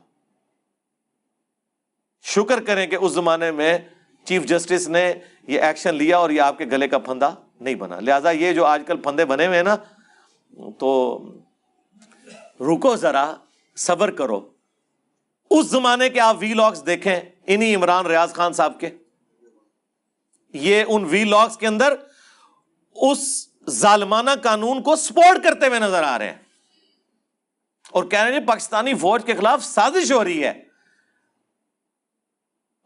شکر 2.26 2.62
کریں 2.62 2.87
کہ 2.87 2.96
اس 3.00 3.12
زمانے 3.12 3.50
میں 3.50 3.78
چیف 4.25 4.44
جسٹس 4.44 4.88
نے 4.88 5.14
یہ 5.49 5.61
ایکشن 5.61 5.94
لیا 5.94 6.19
اور 6.19 6.31
یہ 6.31 6.40
آپ 6.40 6.58
کے 6.58 6.64
گلے 6.64 6.88
کا 6.88 6.99
پھندا 6.99 7.31
نہیں 7.61 7.75
بنا۔ 7.75 8.00
لہذا 8.00 8.31
یہ 8.31 8.52
جو 8.52 8.64
آج 8.64 8.82
کل 8.87 8.96
پھندے 8.96 9.25
بنے 9.25 9.46
ہوئے 9.46 9.56
ہیں 9.56 9.64
نا، 9.64 9.76
تو 10.78 11.19
رکو 12.61 12.96
ذرا، 12.96 13.34
صبر 13.76 14.11
کرو۔ 14.11 14.49
اس 15.50 15.67
زمانے 15.67 16.08
کے 16.08 16.20
آپ 16.20 16.37
وی 16.38 16.55
لاگس 16.55 16.87
دیکھیں، 16.87 17.20
انہی 17.46 17.75
عمران 17.75 18.06
ریاض 18.06 18.32
خان 18.32 18.52
صاحب 18.52 18.81
کے۔ 18.81 18.90
یہ 20.52 20.84
ان 20.88 21.05
وی 21.05 21.25
لاگس 21.25 21.56
کے 21.56 21.67
اندر 21.67 21.94
اس 22.94 23.49
ظالمانہ 23.70 24.31
قانون 24.43 24.82
کو 24.82 24.96
سپورٹ 24.96 25.44
کرتے 25.44 25.67
ہوئے 25.67 25.79
نظر 25.79 26.02
آ 26.02 26.19
رہے 26.19 26.29
ہیں۔ 26.29 26.38
اور 27.90 28.05
کہہ 28.05 28.22
رہے 28.22 28.32
ہیں 28.32 28.40
جی، 28.40 28.46
پاکستانی 28.46 28.94
فوج 28.94 29.25
کے 29.25 29.34
خلاف 29.34 29.64
سازش 29.64 30.12
ہو 30.12 30.25
رہی 30.25 30.44
ہے۔ 30.44 30.65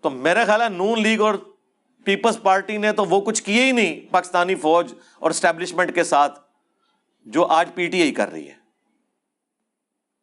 تو 0.01 0.11
میرا 0.11 0.45
خیال 0.45 0.63
ہے 0.63 0.69
نون 0.69 1.03
لیگ 1.03 1.21
اور 1.21 1.35
پیپلز 2.05 2.43
پارٹی 2.43 2.77
نے 2.77 2.93
تو 2.93 3.05
وہ 3.05 3.21
کچھ 3.21 3.43
کیے 3.43 3.65
ہی 3.65 3.73
نہیں 3.73 4.13
پاکستانی 4.13 4.55
فوج 4.55 4.95
اور 5.19 5.31
اسٹیبلشمنٹ 5.31 5.95
کے 5.95 6.05
ساتھ 6.05 6.41
جو 7.27 7.47
آج 7.47 7.69
پی 7.75 7.87
ٹی 7.87 8.01
آئی 8.01 8.13
کر 8.13 8.31
رہی 8.31 8.49
ہے۔ 8.49 8.55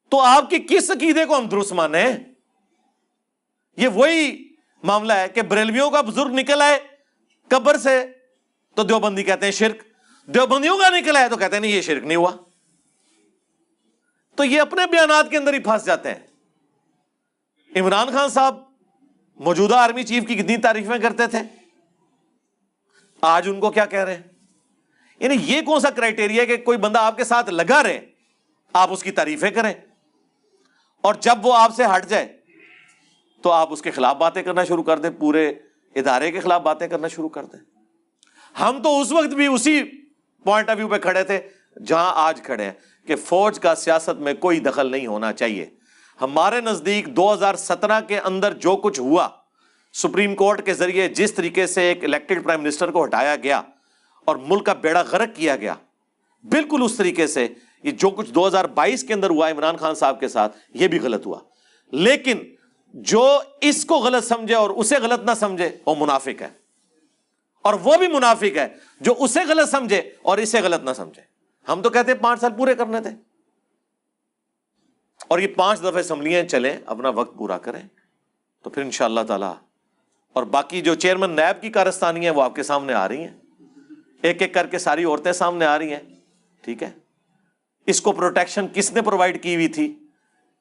تو 0.09 0.21
آپ 0.21 0.50
کی 0.50 0.59
کس 0.59 0.91
عقیدے 0.91 1.25
کو 1.25 1.38
ہم 1.38 1.47
درست 1.47 1.74
مانے 1.74 2.06
یہ 3.77 3.88
وہی 3.88 4.50
معاملہ 4.83 5.13
ہے 5.13 5.29
کہ 5.29 5.41
بریلویوں 5.41 5.91
کا 5.91 6.01
بزرگ 6.01 6.29
نکل 6.29 6.62
آئے 6.62 6.79
قبر 7.47 7.77
سے 7.77 8.06
تو 8.75 8.83
دیوبندی 8.83 9.24
کہتے 9.24 9.45
ہیں 9.45 9.51
شرک۔ 9.51 9.83
دیوبندیوں 10.27 10.77
کا 10.77 10.89
نکل 10.89 11.15
آئے 11.15 11.29
تو 11.29 11.38
کہتے 11.38 11.56
ہیں 11.56 11.62
نہیں، 11.62 11.71
یہ 11.71 11.81
شرک 11.81 12.03
نہیں 12.03 12.18
ہوا۔ 12.18 12.31
تو 14.35 14.44
یہ 14.44 14.62
اپنے 14.62 14.81
بیانات 14.91 15.29
کے 15.29 15.38
اندر 15.38 15.53
ہی 15.53 15.59
پھنس 15.59 15.85
جاتے 15.85 16.13
ہیں۔ 16.13 16.27
عمران 17.75 18.07
خان 18.07 18.29
صاحب 18.29 18.67
موجودہ 19.39 19.75
آرمی 19.75 20.04
چیف 20.04 20.28
کی 20.28 20.36
کتنی 20.36 20.57
تعریفیں 20.57 20.98
کرتے 20.98 21.28
تھے؟ 21.28 21.39
آج 23.22 23.50
ان 23.50 23.60
کو 23.60 23.69
کیا 23.69 23.86
کہہ 23.86 24.04
رہے 24.04 24.16
ہیں؟ 24.16 24.24
یعنی 25.19 25.36
یہ 25.39 25.62
کون 25.62 25.80
سا 25.80 25.89
کرائٹیریا 25.89 26.45
کہ 26.45 26.57
کوئی 26.57 26.78
بندہ 26.78 27.00
آپ 27.00 27.18
کے 27.18 27.24
ساتھ 27.24 27.50
لگا 27.50 27.84
رہے، 27.84 28.06
آپ 28.74 28.92
اس 28.92 29.04
کی 29.04 29.12
تعریفیں 29.12 29.51
کریں۔ 29.51 29.74
اور 31.01 31.13
جب 31.13 31.45
وہ 31.45 31.54
آپ 31.54 31.75
سے 31.75 31.84
ہٹ 31.95 32.07
جائے، 32.07 32.38
تو 33.42 33.51
آپ 33.51 33.74
اس 33.74 33.81
کے 33.81 33.92
خلاف 33.92 34.16
باتیں 34.16 34.44
کرنا 34.44 34.63
شروع 34.63 34.84
کر 34.84 35.00
دیں، 35.00 35.10
پورے 35.10 35.54
ادارے 35.95 36.31
کے 36.31 36.39
خلاف 36.39 36.62
باتیں 36.62 36.88
کرنا 36.88 37.07
شروع 37.07 37.30
کر 37.30 37.45
دیں۔ 37.45 37.60
ہم 38.60 38.81
تو 38.84 39.01
اس 39.01 39.12
وقت 39.12 39.28
بھی 39.28 39.48
اسی 39.48 39.84
پوائنٹ 40.44 40.69
آف 40.69 40.78
ویو 40.78 40.88
پہ 40.88 40.98
کھڑے 40.98 41.24
تھے، 41.24 41.50
جہاں 41.86 42.12
آج 42.16 42.42
کھڑے 42.44 42.63
ہیں 42.63 42.72
کہ 43.07 43.16
فوج 43.16 43.60
کا 43.60 43.75
سیاست 43.75 44.19
میں 44.19 44.34
کوئی 44.34 44.60
دخل 44.60 44.92
نہیں 44.92 45.07
ہونا 45.07 45.34
چاہیے۔ 45.34 45.76
ہمارے 46.22 46.62
نزدیک 46.62 47.08
دو 47.08 47.34
ہزار 47.34 47.56
سترہ 47.56 48.02
کے 48.02 48.19
اندر 48.19 48.54
جو 48.54 48.75
کچھ 48.75 49.00
ہوا، 49.00 49.28
سپریم 49.94 50.36
کورٹ 50.36 50.66
کے 50.66 50.74
ذریعے 50.74 51.08
جس 51.08 51.34
طریقے 51.34 51.68
سے 51.68 51.81
ایک 51.81 52.04
الیکٹڈ 52.04 52.44
پرائم 52.44 52.62
منسٹر 52.62 52.92
کو 52.92 53.06
ہٹایا 53.06 53.36
گیا 53.36 53.62
اور 54.25 54.36
ملک 54.36 54.66
کا 54.66 54.74
بیڑا 54.74 55.02
غرق 55.02 55.36
کیا 55.36 55.56
گیا، 55.56 55.74
بالکل 56.44 56.81
اس 56.84 56.98
طریقے 56.98 57.28
سے 57.28 57.48
یہ 57.84 57.92
جو 57.92 58.10
کچھ 58.10 58.31
دو 58.31 58.48
ہزار 58.48 58.66
بائیس 58.66 59.04
کے 59.04 59.14
اندر 59.14 59.30
ہوا، 59.30 59.52
عمران 59.52 59.78
خان 59.78 59.96
صاحب 59.96 60.19
کے 60.19 60.28
ساتھ، 60.28 60.58
یہ 60.74 60.88
بھی 60.88 61.00
غلط 61.00 61.25
ہوا۔ 61.25 61.40
لیکن 61.92 62.38
جو 62.94 63.40
اس 63.62 63.86
کو 63.86 63.96
غلط 63.96 64.28
سمجھے 64.28 64.56
اور 64.56 64.70
اسے 64.70 64.96
غلط 64.98 65.24
نہ 65.24 65.31
سمجھے، 65.40 65.70
وہ 65.86 65.96
منافق 66.00 66.42
ہے۔ 66.42 66.50
اور 67.62 67.74
وہ 67.74 67.98
بھی 67.98 68.08
منافق 68.08 68.58
ہے 68.58 68.68
جو 69.02 69.13
اسے 69.20 69.40
غلط 69.50 69.70
سمجھے 69.70 70.02
اور 70.22 70.38
اسے 70.38 70.62
غلط 70.62 70.84
نہ 70.84 70.90
سمجھے۔ 70.96 71.22
ہم 71.72 71.81
تو 71.81 71.90
کہتے 71.90 72.12
ہیں 72.12 72.20
پانچ 72.20 72.42
سال 72.42 72.52
پورے 72.58 72.75
کرنے 72.75 73.02
تھے۔ 73.02 73.26
اور 75.28 75.40
یہ 75.40 75.48
پانچ 75.48 75.80
دفعہ 75.80 75.98
اسمبلیاں 75.98 76.44
چلیں، 76.44 76.78
اپنا 76.86 77.10
وقت 77.10 77.38
پورا 77.38 77.58
کریں، 77.58 77.88
تو 78.64 78.69
پھر 78.69 78.81
ان 78.81 78.92
شاء 78.92 79.06
اللہ 79.06 79.22
تعالی۔ 79.28 79.46
اور 80.34 80.44
باقی 80.44 80.81
جو 80.81 80.96
چیئرمین 80.96 81.30
نیب 81.30 81.62
کی 81.62 81.69
کارستانی 81.69 82.25
ہے 82.25 82.30
وہ 82.30 82.42
آپ 82.42 82.56
کے 82.56 82.64
سامنے 82.64 82.94
آ 82.94 83.08
رہی 83.08 83.24
ہیں۔ 83.24 83.38
ایک 84.22 84.42
ایک 84.42 84.54
کر 84.54 84.68
کے 84.68 84.78
ساری 84.78 85.04
عورتیں 85.04 85.31
سامنے 85.31 85.66
آ 85.66 85.80
رہی 85.80 85.94
ہیں، 85.94 86.00
ٹھیک 86.62 86.84
ہے؟ 86.84 86.92
اس 87.86 88.02
کو 88.02 88.12
پروٹیکشن 88.12 88.66
کس 88.74 88.92
نے 88.92 89.02
پرووائڈ 89.02 89.44
کی 89.44 89.56
ہوئی 89.56 89.68
تھی؟ 89.68 90.00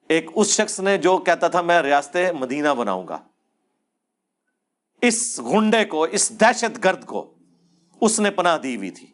ایک 0.09 0.31
اس 0.35 0.47
شخص 0.47 0.81
نے 0.81 0.99
جو 0.99 1.19
کہتا 1.19 1.49
تھا، 1.49 1.61
میں 1.61 1.83
ریاست 1.83 2.17
مدینہ 2.41 2.69
بناؤں 2.69 3.09
گا۔ 3.09 3.19
اس 5.03 5.41
گنڈے 5.41 5.85
کو، 5.85 6.03
اس 6.03 6.41
دہشت 6.41 6.85
گرد 6.85 7.05
کو 7.05 7.35
اس 8.01 8.21
نے 8.21 8.31
پناہ 8.31 8.59
دی 8.59 8.77
ہوئی 8.77 8.91
تھی، 8.91 9.07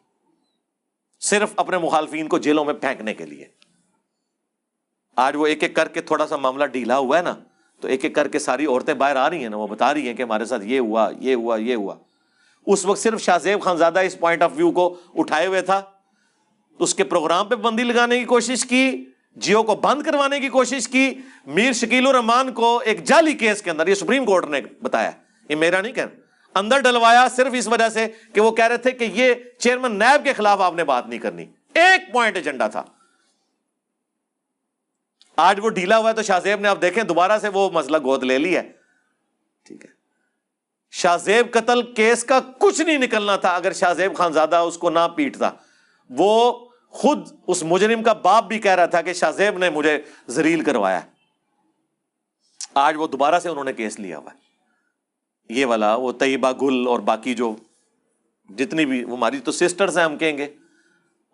صرف 1.20 1.52
اپنے 1.56 1.78
مخالفین 1.78 2.28
کو 2.28 2.38
جیلوں 2.38 2.64
میں 2.64 2.74
پھینکنے 2.74 3.14
کے 3.14 3.26
لیے۔ 3.26 3.48
آج 5.16 5.36
وہ 5.36 5.46
ایک 5.46 5.62
ایک 5.62 5.76
کر 5.76 5.88
کے 5.88 6.00
تھوڑا 6.00 6.26
سا 6.26 6.36
معاملہ 6.36 6.64
ڈھیلا 6.64 6.98
ہوا 6.98 7.16
ہے 7.18 7.22
نا، 7.22 7.34
تو 7.80 7.88
ایک 7.88 8.04
ایک 8.04 8.14
کر 8.14 8.28
کے 8.28 8.38
ساری 8.38 8.66
عورتیں 8.66 8.94
باہر 8.94 9.16
آ 9.16 9.30
رہی 9.30 9.42
ہیں 9.42 9.48
نا، 9.48 9.56
وہ 9.56 9.66
بتا 9.66 9.94
رہی 9.94 10.06
ہیں 10.06 10.14
کہ 10.14 10.22
ہمارے 10.22 10.44
ساتھ 10.44 10.64
یہ 10.64 10.80
ہوا 10.80 11.10
یہ 11.20 11.34
ہوا 11.34 11.56
یہ 11.56 11.74
ہوا۔ 11.74 11.94
اس 12.66 12.84
وقت 12.84 13.00
صرف 13.00 13.20
شاہ 13.20 13.38
زیب 13.38 13.60
خان 13.60 13.76
زیادہ 13.76 14.00
اس 14.00 14.18
پوائنٹ 14.18 14.42
آف 14.42 14.50
ویو 14.54 14.70
کو 14.70 14.96
اٹھائے 15.14 15.46
ہوئے 15.46 15.62
تھا۔ 15.62 15.82
اس 16.78 16.94
کے 16.94 17.04
پروگرام 17.04 17.48
پہ 17.48 17.54
بندی 17.54 17.82
لگانے 17.82 18.18
کی 18.18 18.24
کوشش 18.24 18.66
کی، 18.66 19.04
جیو 19.36 19.62
کو 19.62 19.74
بند 19.74 20.02
کروانے 20.02 20.40
کی 20.40 20.48
کوشش 20.48 20.88
کی۔ 20.88 21.14
میر 21.46 21.72
شکیل 21.72 22.06
الرحمان 22.06 22.52
کو 22.52 22.82
ایک 22.84 23.04
جعلی 23.04 23.32
کیس 23.32 23.62
کے 23.62 23.70
اندر، 23.70 23.88
یہ 23.88 23.94
سپریم 23.94 24.24
کورٹ 24.24 24.48
نے 24.48 24.60
بتایا 24.82 25.10
یہ 25.48 25.56
میرا 25.56 25.80
نہیں 25.80 25.92
کہنا۔ 25.92 26.20
اندر 26.58 26.78
ڈلوایا 26.78 27.28
صرف 27.36 27.52
اس 27.52 27.68
وجہ 27.68 27.88
سے 27.88 28.06
کہ 28.32 28.40
وہ 28.40 28.50
کہہ 28.50 28.66
رہے 28.66 28.76
تھے 28.76 28.90
کہ 28.90 29.04
یہ 29.04 29.34
چیئرمین 29.58 29.98
نیب 29.98 30.24
کے 30.24 30.32
خلاف 30.32 30.60
آپ 30.60 30.74
نے 30.74 30.84
بات 30.84 31.06
نہیں 31.06 31.18
کرنی۔ 31.18 31.46
ایک 31.74 32.12
پوائنٹ 32.12 32.36
ایجنڈا 32.36 32.66
تھا۔ 32.66 32.82
آج 35.36 35.60
وہ 35.62 35.70
ڈھیلا 35.70 35.98
ہوا 35.98 36.10
ہے 36.10 36.14
تو 36.14 36.22
شاہزیب 36.22 36.60
نے 36.60 36.68
آپ 36.68 36.82
دیکھیں 36.82 37.04
دوبارہ 37.04 37.38
سے 37.38 37.48
وہ 37.48 37.70
مسئلہ 37.70 37.96
گود 37.98 38.22
لے 38.22 38.38
لی 38.38 38.56
ہے۔ 38.56 38.72
ٹھیک 39.64 39.84
ہے۔ 39.84 39.90
شاہزیب 40.90 41.52
قتل 41.52 41.92
کیس 41.92 42.24
کا 42.24 42.40
کچھ 42.58 42.80
نہیں 42.80 42.98
نکلنا 42.98 43.36
تھا 43.36 43.54
اگر 43.54 43.72
شاہزیب 43.72 44.16
خان 44.16 44.32
زیادہ 44.32 44.56
اس 44.56 44.78
کو 44.78 44.90
نہ 44.90 45.08
پیٹتا۔ 45.16 45.50
وہ 46.10 46.66
خود 46.88 47.28
اس 47.46 47.62
مجرم 47.62 48.02
کا 48.02 48.12
باپ 48.12 48.44
بھی 48.44 48.58
کہہ 48.58 48.74
رہا 48.74 48.86
تھا 48.86 49.02
کہ 49.02 49.12
شاہزیب 49.12 49.58
نے 49.58 49.70
مجھے 49.70 50.02
زریل 50.26 50.60
کروایا۔ 50.60 51.00
آج 52.74 52.94
وہ 52.96 53.06
دوبارہ 53.06 53.40
سے 53.40 53.48
انہوں 53.48 53.64
نے 53.64 53.72
کیس 53.72 54.00
لیا 54.00 54.18
ہوا 54.18 54.30
ہے۔ 54.32 54.42
یہ 55.48 55.66
والا 55.66 55.94
وہ 55.94 56.12
طیبہ 56.12 56.52
گل 56.62 56.86
اور 56.86 56.98
باقی 56.98 57.34
جو 57.34 57.56
جتنی 58.58 58.86
بھی 58.86 59.04
وہ 59.04 59.16
ہماری 59.16 59.40
تو 59.40 59.52
سسٹرز 59.52 59.98
ہیں 59.98 60.04
ہم 60.04 60.16
کہیں 60.16 60.38
گے۔ 60.38 60.54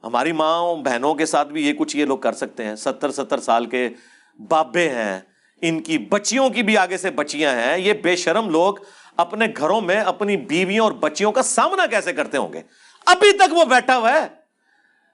ہماری 0.05 0.33
ماں 0.33 0.75
بہنوں 0.75 1.15
کے 1.15 1.27
ساتھ 1.27 1.49
بھی 1.49 1.69
یہ 1.69 1.73
کچھ 1.73 1.97
یہ 1.97 2.05
لوگ 2.05 2.19
کر 2.19 2.33
سکتے 2.33 2.65
ہیں۔ 2.65 2.77
ستر 2.77 3.11
ستر 3.11 3.41
سال 3.41 3.67
کے 3.67 3.89
بابے 4.49 4.89
ہیں۔ 4.89 5.21
ان 5.63 5.83
کی 5.83 5.99
بچیوں 5.99 6.51
کی 6.51 6.63
بھی 6.63 6.79
آگے 6.79 6.97
سے 6.97 7.11
بچیاں 7.11 7.53
ہیں۔ 7.53 7.79
یہ 7.79 7.93
بے 7.93 8.17
شرم 8.17 8.51
لوگ 8.51 8.75
اپنے 9.17 9.47
گھروں 9.57 9.81
میں 9.81 10.01
اپنی 10.01 10.37
بیویوں 10.37 10.85
اور 10.85 10.93
بچیوں 10.93 11.33
کا 11.33 11.43
سامنا 11.43 11.87
کیسے 11.87 12.13
کرتے 12.13 12.37
ہوں 12.37 12.53
گے؟ 12.53 12.63
ابھی 13.07 13.33
تک 13.33 13.53
وہ 13.53 13.65
بیٹھا 13.65 13.97
ہوا 13.97 14.13
ہے۔ 14.13 14.29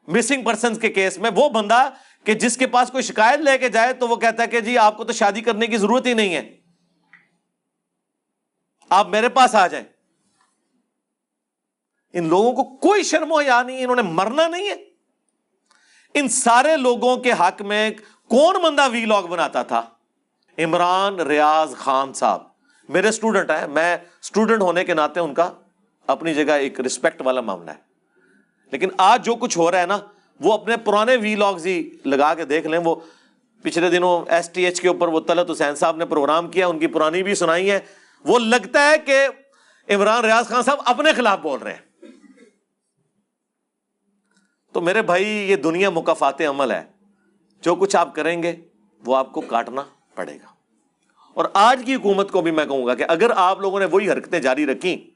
مسنگ 0.09 0.43
پرسن 0.43 0.75
کے 0.75 0.89
کیس 0.89 1.19
میں 1.19 1.31
وہ 1.35 1.49
بندہ 1.49 1.91
کہ 2.25 2.35
جس 2.35 2.57
کے 2.57 2.67
پاس 2.67 2.91
کوئی 2.91 3.03
شکایت 3.03 3.41
لے 3.41 3.59
کے 3.59 3.69
جائے 3.69 3.93
تو 3.93 4.09
وہ 4.09 4.17
کہتا 4.17 4.43
ہے 4.43 4.49
کہ 4.49 4.61
جی 4.61 4.79
آپ 4.79 4.97
کو 4.97 5.05
تو 5.05 5.13
شادی 5.13 5.41
کرنے 5.41 5.67
کی 5.67 5.77
ضرورت 5.77 6.07
ہی 6.07 6.15
نہیں 6.15 6.35
ہے۔ 6.35 6.57
آپ 8.91 9.09
میرے 9.09 9.29
پاس 9.29 9.55
آ 9.55 9.67
جائیں۔ 9.67 9.94
ان 12.15 12.29
لوگوں 12.29 12.53
کو 12.53 12.65
کوئی 12.65 13.03
شرم 13.03 13.33
و 13.33 13.43
یا 13.43 13.63
نہیں، 13.63 13.83
انہوں 13.83 13.97
نے 13.97 14.03
مرنا 14.03 14.49
نہیں 14.49 14.69
ہے۔ 14.69 14.75
ان 16.15 16.29
سارے 16.29 16.77
لوگوں 16.77 17.17
کے 17.17 17.33
حق 17.33 17.63
میں 17.63 17.91
کون 18.29 18.63
بندہ 18.63 18.89
وی 18.93 19.05
لاگ 19.05 19.23
بناتا 19.23 19.63
تھا؟ 19.63 19.83
عمران 20.59 21.21
ریاض 21.21 21.75
خان 21.75 22.13
صاحب۔ 22.13 22.43
میرے 22.89 23.09
اسٹوڈنٹ 23.09 23.51
ہیں، 23.51 23.69
میں 23.69 23.97
اسٹوڈنٹ 24.23 24.63
ہونے 24.63 24.85
کے 24.85 24.95
ناطے 24.95 25.21
ان 25.21 25.35
کا 25.35 25.51
اپنی 26.07 26.35
جگہ 26.35 26.53
ایک 26.53 26.81
رسپیکٹ 26.81 27.23
والا 27.23 27.41
معاملہ 27.41 27.71
ہے۔ 27.71 27.77
لیکن 28.71 28.89
آج 28.99 29.25
جو 29.25 29.35
کچھ 29.35 29.59
ہو 29.59 29.71
رہا 29.71 29.81
ہے 29.81 29.87
نا، 29.87 29.99
وہ 30.41 30.53
اپنے 30.53 30.77
پرانے 30.77 31.17
وی 31.17 31.35
لاگز 31.35 31.67
ہی 31.67 31.91
لگا 32.05 32.35
کے 32.35 32.45
دیکھ 32.45 32.67
لیں۔ 32.67 32.79
وہ 32.85 32.95
پچھلے 33.63 33.91
دنوں 33.91 34.31
ایس 34.31 34.49
ٹی 34.49 34.65
ایچ 34.65 34.81
کے 34.81 34.89
اوپر 34.89 35.09
وہ 35.09 35.21
طلعت 35.21 35.51
حسین 35.51 35.75
صاحب 35.75 35.97
نے 35.97 36.07
پروگرام 36.07 36.49
کیا، 36.49 36.67
ان 36.67 36.79
کی 36.79 36.87
پرانی 36.87 37.23
بھی 37.23 37.35
سنائی 37.35 37.71
ہے۔ 37.71 37.81
وہ 38.25 38.39
لگتا 38.39 38.91
ہے 38.91 38.99
کہ 38.99 39.29
عمران 39.89 40.25
ریاض 40.25 40.49
خان 40.49 40.63
صاحب 40.63 40.79
اپنے 40.85 41.13
خلاف 41.13 41.39
بول 41.39 41.63
رہے 41.63 41.73
ہیں۔ 41.73 41.84
تو 44.75 44.81
میرے 44.81 45.03
بھائی، 45.03 45.29
یہ 45.29 45.57
دنیا 45.57 45.91
مقافات 45.91 46.41
عمل 46.41 46.71
ہے۔ 46.71 46.85
جو 47.63 47.75
کچھ 47.75 47.97
آپ 47.97 48.15
کریں 48.15 48.43
گے، 48.43 48.57
وہ 49.07 49.17
آپ 49.17 49.33
کو 49.33 49.41
کاٹنا 49.41 49.83
پڑے 50.15 50.35
گا۔ 50.35 50.47
اور 51.35 51.45
آج 51.53 51.83
کی 51.87 51.95
حکومت 51.95 52.31
کو 52.31 52.41
بھی 52.41 52.51
میں 52.51 52.65
کہوں 52.65 52.87
گا 52.87 52.95
کہ 52.95 53.05
اگر 53.09 53.31
آپ 53.37 53.61
لوگوں 53.61 53.81
نے 53.81 53.87
وہی 53.87 54.11
حرکتیں 54.11 54.41
جاری 54.41 54.67
رکھی 54.67 55.11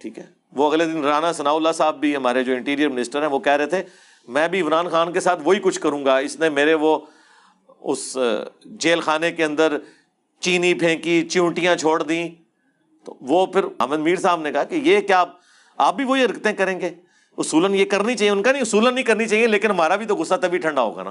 ٹھیک 0.00 0.18
ہے، 0.18 0.26
وہ 0.52 0.70
اگلے 0.70 0.84
دن 0.84 1.04
رانا 1.04 1.32
ثناء 1.32 1.52
اللہ 1.52 1.68
صاحب 1.74 2.00
بھی 2.00 2.16
ہمارے 2.16 2.44
جو 2.44 2.52
انٹیریئر 2.52 2.88
منسٹر 2.88 3.22
ہیں، 3.22 3.28
وہ 3.28 3.38
کہہ 3.38 3.52
رہے 3.52 3.66
تھے، 3.66 3.82
میں 4.28 4.48
بھی 4.48 4.60
عمران 4.60 4.88
خان 4.88 5.12
کے 5.12 5.20
ساتھ 5.20 5.40
وہی 5.44 5.58
کچھ 5.58 5.80
کروں 5.80 6.04
گا۔ 6.04 6.16
اس 6.16 6.40
نے 6.40 6.48
میرے 6.48 6.74
وہ 6.74 6.98
اس 7.80 8.18
جیل 8.64 9.00
خانے 9.00 9.32
کے 9.32 9.44
اندر 9.44 9.78
چینی 10.40 10.74
پھینکی 10.74 11.28
چونٹیاں 11.28 11.76
چھوڑ 11.76 12.02
دیں۔ 12.02 12.28
تو 13.04 13.18
وہ 13.20 13.46
پھر 13.46 13.64
احمد 13.64 13.98
میر 13.98 14.16
صاحب 14.16 14.40
نے 14.40 14.52
کہا 14.52 14.64
کہ 14.64 14.74
یہ 14.74 15.00
کیا 15.00 15.24
آپ 15.76 15.96
بھی 15.96 16.04
وہی 16.04 16.24
حرکتیں 16.24 16.52
کریں 16.52 16.80
گے؟ 16.80 16.90
اصولن 17.38 17.74
یہ 17.74 17.84
کرنی 17.84 18.16
چاہیے، 18.16 18.30
ان 18.30 18.42
کا 18.42 18.52
نہیں 18.52 18.62
اصولن 18.62 18.94
نہیں 18.94 19.04
کرنی 19.04 19.26
چاہیے، 19.26 19.46
لیکن 19.46 19.70
ہمارا 19.70 19.96
بھی 19.96 20.06
تو 20.06 20.16
غصہ 20.16 20.34
تبھی 20.34 20.58
ٹھنڈا 20.58 20.82
ہوگا 20.82 21.02
نا۔ 21.02 21.10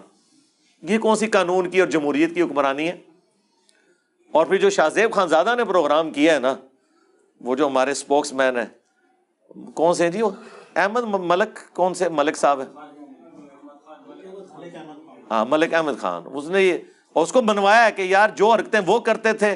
یہ 0.82 0.98
کون 0.98 1.16
سی 1.16 1.28
قانون 1.28 1.70
کی 1.70 1.80
اور 1.80 1.88
جمہوریت 1.88 2.36
کی 2.36 2.42
حکمرانی 2.42 2.88
ہے؟ 2.88 2.98
اور 4.32 4.46
پھر 4.46 4.58
جو 4.58 4.70
شاہ 4.70 4.90
زیب 4.90 5.12
خان 5.12 5.28
زادہ 5.28 5.56
نے 5.58 5.66
پروگرام 5.66 6.12
کیا 6.12 6.34
ہے 6.34 6.40
نا، 6.40 6.56
وہ 7.42 7.56
جو 7.56 7.68
ہمارے 7.68 7.92
اسپوکس 7.92 8.34
مین 8.34 8.58
ہیں، 8.58 8.66
کون 9.74 9.94
سے 9.94 10.04
ہیں 10.04 10.12
جی 10.12 10.22
وہ؟ 10.22 10.30
احمد 10.76 11.04
ملک، 11.04 11.60
کون 11.74 11.94
سے؟ 11.94 12.10
ملک 12.10 12.38
صاحب 12.38 12.62
ہیں۔ 12.62 12.68
ہاں 15.32 15.46
ملک 15.50 15.74
احمد 15.74 16.00
خان۔ 16.00 16.24
اس 16.34 16.50
نے 16.50 16.64
یہ 16.64 16.78
اور 17.14 17.24
اس 17.24 17.32
کو 17.32 17.42
بنوایا 17.42 17.86
ہے 17.86 17.92
کہ 17.92 18.02
یار 18.02 18.30
جو 18.30 18.52
حرکتیں 18.52 18.80
وہ 18.86 19.00
کرتے 19.00 19.34
تھے، 19.34 19.56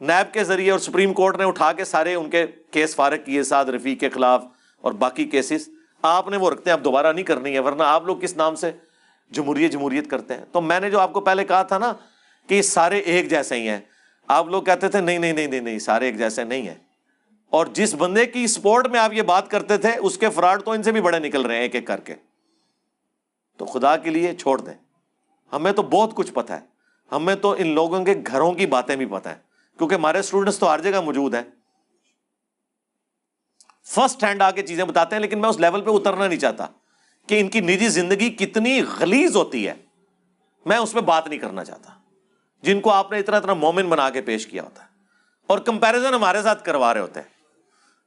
نیب 0.00 0.34
کے 0.34 0.44
ذریعے 0.44 0.70
اور 0.70 0.78
سپریم 0.78 1.12
کورٹ 1.12 1.36
نے 1.36 1.44
اٹھا 1.44 1.72
کے 1.72 1.84
سارے 1.84 2.14
ان 2.14 2.30
کے 2.30 2.46
کیس 2.70 2.94
فارغ 2.96 3.16
کیے، 3.24 3.42
سعد 3.42 3.64
رفیق 3.64 4.00
کے 4.00 4.08
خلاف 4.08 4.44
اور 4.80 4.92
باقی 4.92 5.24
کیسز 5.24 5.75
آپ 6.02 6.28
نے 6.28 6.36
وہ 6.36 6.50
رکھتے 6.50 6.70
ہیں، 6.70 6.72
اب 6.72 6.84
دوبارہ 6.84 7.12
نہیں 7.12 7.24
کرنی 7.24 7.54
ہے، 7.54 7.58
ورنہ 7.58 7.82
آپ 7.82 8.04
لوگ 8.04 8.16
کس 8.16 8.36
نام 8.36 8.54
سے 8.54 8.72
جمہوریت 9.30 9.72
جمہوریت 9.72 10.10
کرتے 10.10 10.34
ہیں؟ 10.34 10.44
تو 10.52 10.60
میں 10.60 10.80
نے 10.80 10.90
جو 10.90 11.00
آپ 11.00 11.12
کو 11.12 11.20
پہلے 11.20 11.44
کہا 11.44 11.62
تھا 11.62 11.78
نا 11.78 11.92
کہ 12.46 12.54
یہ 12.54 12.62
سارے 12.62 12.98
ایک 12.98 13.30
جیسے 13.30 13.54
ہی 13.54 13.68
ہیں۔ 13.68 13.80
آپ 14.26 14.46
لوگ 14.46 14.62
کہتے 14.62 14.88
تھے، 14.88 15.00
نہیں 15.00 15.18
نہیں 15.18 15.32
نہیں 15.32 15.46
نہیں 15.46 15.60
نہیں، 15.60 15.78
سارے 15.78 16.06
ایک 16.06 16.18
جیسے 16.18 16.44
نہیں 16.44 16.68
ہیں۔ 16.68 16.74
اور 17.50 17.66
جس 17.66 17.94
بندے 17.94 18.26
کی 18.26 18.46
سپورٹ 18.46 18.86
میں 18.86 19.00
آپ 19.00 19.12
یہ 19.12 19.22
بات 19.22 19.50
کرتے 19.50 19.76
تھے، 19.76 19.90
اس 19.98 20.18
کے 20.18 20.30
فراڈ 20.30 20.62
تو 20.62 20.70
ان 20.70 20.82
سے 20.82 20.92
بھی 20.92 21.00
بڑے 21.00 21.18
نکل 21.18 21.42
رہے 21.42 21.54
ہیں 21.54 21.62
ایک 21.62 21.74
ایک 21.74 21.86
کر 21.86 22.00
کے۔ 22.00 22.14
تو 23.56 23.64
خدا 23.64 23.96
کے 23.96 24.10
لیے 24.10 24.34
چھوڑ 24.34 24.60
دیں۔ 24.60 24.74
ہمیں 25.52 25.72
تو 25.72 25.82
بہت 25.82 26.14
کچھ 26.14 26.32
پتا 26.32 26.60
ہے۔ 26.60 26.66
ہمیں 27.12 27.34
تو 27.34 27.54
ان 27.58 27.66
لوگوں 27.66 28.04
کے 28.04 28.14
گھروں 28.26 28.52
کی 28.52 28.66
باتیں 28.66 28.96
بھی 28.96 29.06
پتہ 29.06 29.28
ہیں۔ 29.28 29.36
کیونکہ 29.78 29.94
ہمارے 29.94 30.18
اسٹوڈنٹس 30.18 30.58
تو 30.58 30.74
ہر 30.74 30.80
جگہ 30.80 31.00
موجود 31.00 31.34
ہیں۔ 31.34 31.42
فرسٹ 33.86 34.24
ہینڈ 34.24 34.42
آ 34.42 34.50
کے 34.50 34.62
چیزیں 34.62 34.84
بتاتے 34.84 35.14
ہیں، 35.14 35.20
لیکن 35.20 35.40
میں 35.40 35.48
اس 35.48 35.60
لیول 35.60 35.80
پہ 35.80 35.90
اترنا 35.90 36.28
نہیں 36.28 36.38
چاہتا 36.38 36.66
کہ 37.26 37.40
ان 37.40 37.48
کی 37.48 37.60
نجی 37.60 37.88
زندگی 37.88 38.30
کتنی 38.30 38.82
غلیز 38.98 39.36
ہوتی 39.36 39.68
ہے۔ 39.68 39.74
میں 40.66 40.76
اس 40.76 40.92
پہ 40.92 41.00
بات 41.00 41.28
نہیں 41.28 41.38
کرنا 41.38 41.64
چاہتا۔ 41.64 41.92
جن 42.62 42.80
کو 42.80 42.92
آپ 42.92 43.12
نے 43.12 43.18
اتنا 43.18 43.36
اتنا 43.36 43.54
مومن 43.54 43.88
بنا 43.88 44.10
کے 44.10 44.20
پیش 44.20 44.46
کیا 44.46 44.62
ہوتا 44.62 44.82
ہے۔ 44.82 44.88
اور 45.46 45.58
کمپیرزن 45.58 46.14
ہمارے 46.14 46.42
ساتھ 46.42 46.64
کروا 46.64 46.94
رہے 46.94 47.00
ہوتے 47.00 47.20
ہیں۔ 47.20 47.28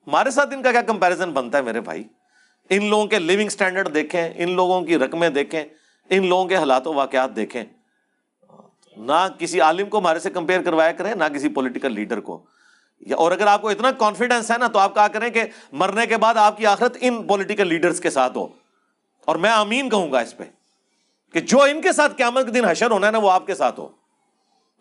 ہمارے 0.08 0.32
ساتھ 0.32 0.54
ان 0.54 0.64
کا 0.64 0.72
کیا 0.72 0.82
کمپیرزن 0.82 1.32
بنتا 1.32 1.58
ہے 1.58 1.64
میرے 1.64 1.82
بھائی؟ 1.82 2.04
ان 2.70 2.90
لوگوں 2.90 3.06
کے 3.06 3.20
لیونگ 3.20 3.48
اسٹینڈرڈ 3.48 3.96
دیکھیں، 3.96 4.30
ان 4.36 4.52
لوگوں 4.52 4.82
کی 4.82 4.98
رقمیں 4.98 5.30
دیکھیں، 5.30 5.64
ان 6.10 6.28
لوگوں 6.28 6.46
کے 6.46 6.56
حالات 6.56 6.88
و 6.88 6.94
واقعات 6.94 7.36
دیکھیں۔ 7.36 7.64
نہ 8.98 9.28
کسی 9.40 9.62
عالم 9.62 9.90
کو 9.90 10.00
ہمارے 10.00 10.20
سے 10.20 10.30
کمپیئر 10.30 10.62
کروایا 10.62 10.92
کریں، 10.92 11.16
نہ 11.16 11.24
کسی 11.36 11.50
پولیٹیکل 11.50 11.94
لیڈر 11.94 12.20
کو۔ 12.20 12.46
اور 13.00 13.32
اگر 13.32 13.48
آپ 13.48 13.62
کو 13.62 13.70
اتنا 13.70 13.92
کانفیڈینس 13.92 14.52
ہے 14.52 14.58
نا 14.58 14.68
تو 14.68 14.80
آپ 14.80 14.96
کہا 14.96 15.08
کریں 15.08 15.30
کہ 15.30 15.44
مرنے 15.72 16.08
کے 16.08 16.18
بعد 16.18 16.36
آپ 16.36 16.58
کی 16.58 16.66
آخرت 16.66 16.98
ان 17.02 17.24
پولیٹیکل 17.24 17.68
لیڈرس 17.68 18.00
کے 18.00 18.10
ساتھ 18.10 18.38
ہو۔ 18.38 18.48
اور 19.26 19.36
میں 19.36 19.52
امین 19.52 19.90
کہوں 19.90 20.12
گا 20.12 20.20
اس 20.20 20.38
پہ 20.38 20.44
کہ 21.34 21.40
جو 21.40 21.62
ان 21.62 21.82
کے 21.82 21.92
ساتھ 21.92 22.14
قیامت 22.18 22.46
کے 22.46 22.52
دن 22.52 22.66
حشر 22.66 22.92
ہونا 22.92 23.08
ہے 23.08 23.12
نا 23.12 23.18
وہ 23.18 23.32
آپ 23.32 23.46
کے 23.46 23.56
ساتھ 23.56 23.80
ہو۔ 23.80 23.88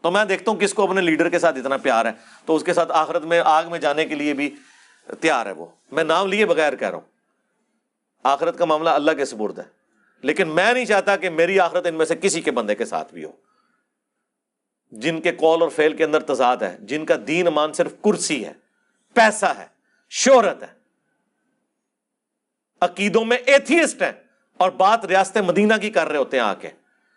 تو 0.02 0.10
میں 0.10 0.24
دیکھتا 0.24 0.50
ہوں 0.50 0.58
کس 0.58 0.74
کو 0.74 0.82
اپنے 0.82 1.00
لیڈر 1.00 1.28
کے 1.28 1.38
ساتھ 1.38 1.58
اتنا 1.58 1.76
پیار 1.76 2.04
ہے۔ 2.04 2.10
تو 2.46 2.56
اس 2.56 2.64
کے 2.64 2.74
ساتھ 2.74 2.92
آخرت 2.92 3.22
میں 3.22 3.42
آگ 3.44 3.64
میں 3.70 3.78
جانے 3.78 4.06
کے 4.06 4.14
لیے 4.14 4.34
بھی 4.34 4.50
تیار 5.20 5.46
ہے 5.46 5.52
وہ۔ 5.52 5.66
میں 5.92 6.04
نام 6.04 6.26
لیے 6.26 6.46
بغیر 6.46 6.76
کہہ 6.76 6.88
رہا 6.88 6.98
ہوں۔ 6.98 7.06
آخرت 8.24 8.58
کا 8.58 8.64
معاملہ 8.64 8.90
اللہ 8.90 9.10
کے 9.12 9.24
سپرد 9.24 9.58
ہے۔ 9.58 9.64
لیکن 10.22 10.48
میں 10.48 10.72
نہیں 10.72 10.84
چاہتا 10.84 11.16
کہ 11.16 11.30
میری 11.30 11.60
آخرت 11.60 11.86
ان 11.86 11.94
میں 11.94 12.06
سے 12.06 12.16
کسی 12.16 12.40
کے 12.40 12.50
بندے 12.50 12.74
کے 12.74 12.84
ساتھ 12.84 13.14
بھی 13.14 13.24
ہو۔ 13.24 13.32
جن 14.90 15.20
کے 15.20 15.32
کال 15.32 15.62
اور 15.62 15.68
فیل 15.68 15.96
کے 15.96 16.04
اندر 16.04 16.20
تضاد 16.20 16.56
ہے، 16.56 16.76
جن 16.80 17.06
کا 17.06 17.14
دین 17.26 17.46
امان 17.46 17.72
صرف 17.72 17.92
کرسی 18.04 18.44
ہے، 18.44 18.52
پیسہ 19.14 19.46
ہے، 19.46 19.66
شہرت 20.10 20.62
ہے۔ 20.62 20.78
عقیدوں 22.80 23.24
میں 23.24 23.36
ایتھیسٹ 23.36 24.02
ہیں 24.02 24.12
اور 24.56 24.70
بات 24.70 25.04
ریاست 25.04 25.36
مدینہ 25.36 25.74
کی 25.80 25.90
کر 25.90 26.06
رہے 26.06 26.16
ہوتے 26.16 26.36
ہیں 26.36 26.44
آ 26.44 26.54
کے 26.54 26.68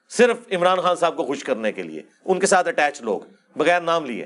صرف 0.09 0.37
عمران 0.51 0.81
خان 0.81 0.95
صاحب 0.95 1.17
کو 1.17 1.25
خوش 1.25 1.43
کرنے 1.43 1.71
کے 1.71 1.83
لیے، 1.83 2.03
ان 2.25 2.39
کے 2.39 2.47
ساتھ 2.47 2.67
اٹیچ 2.67 3.01
لوگ، 3.01 3.19
بغیر 3.55 3.81
نام 3.81 4.05
لیے۔ 4.05 4.25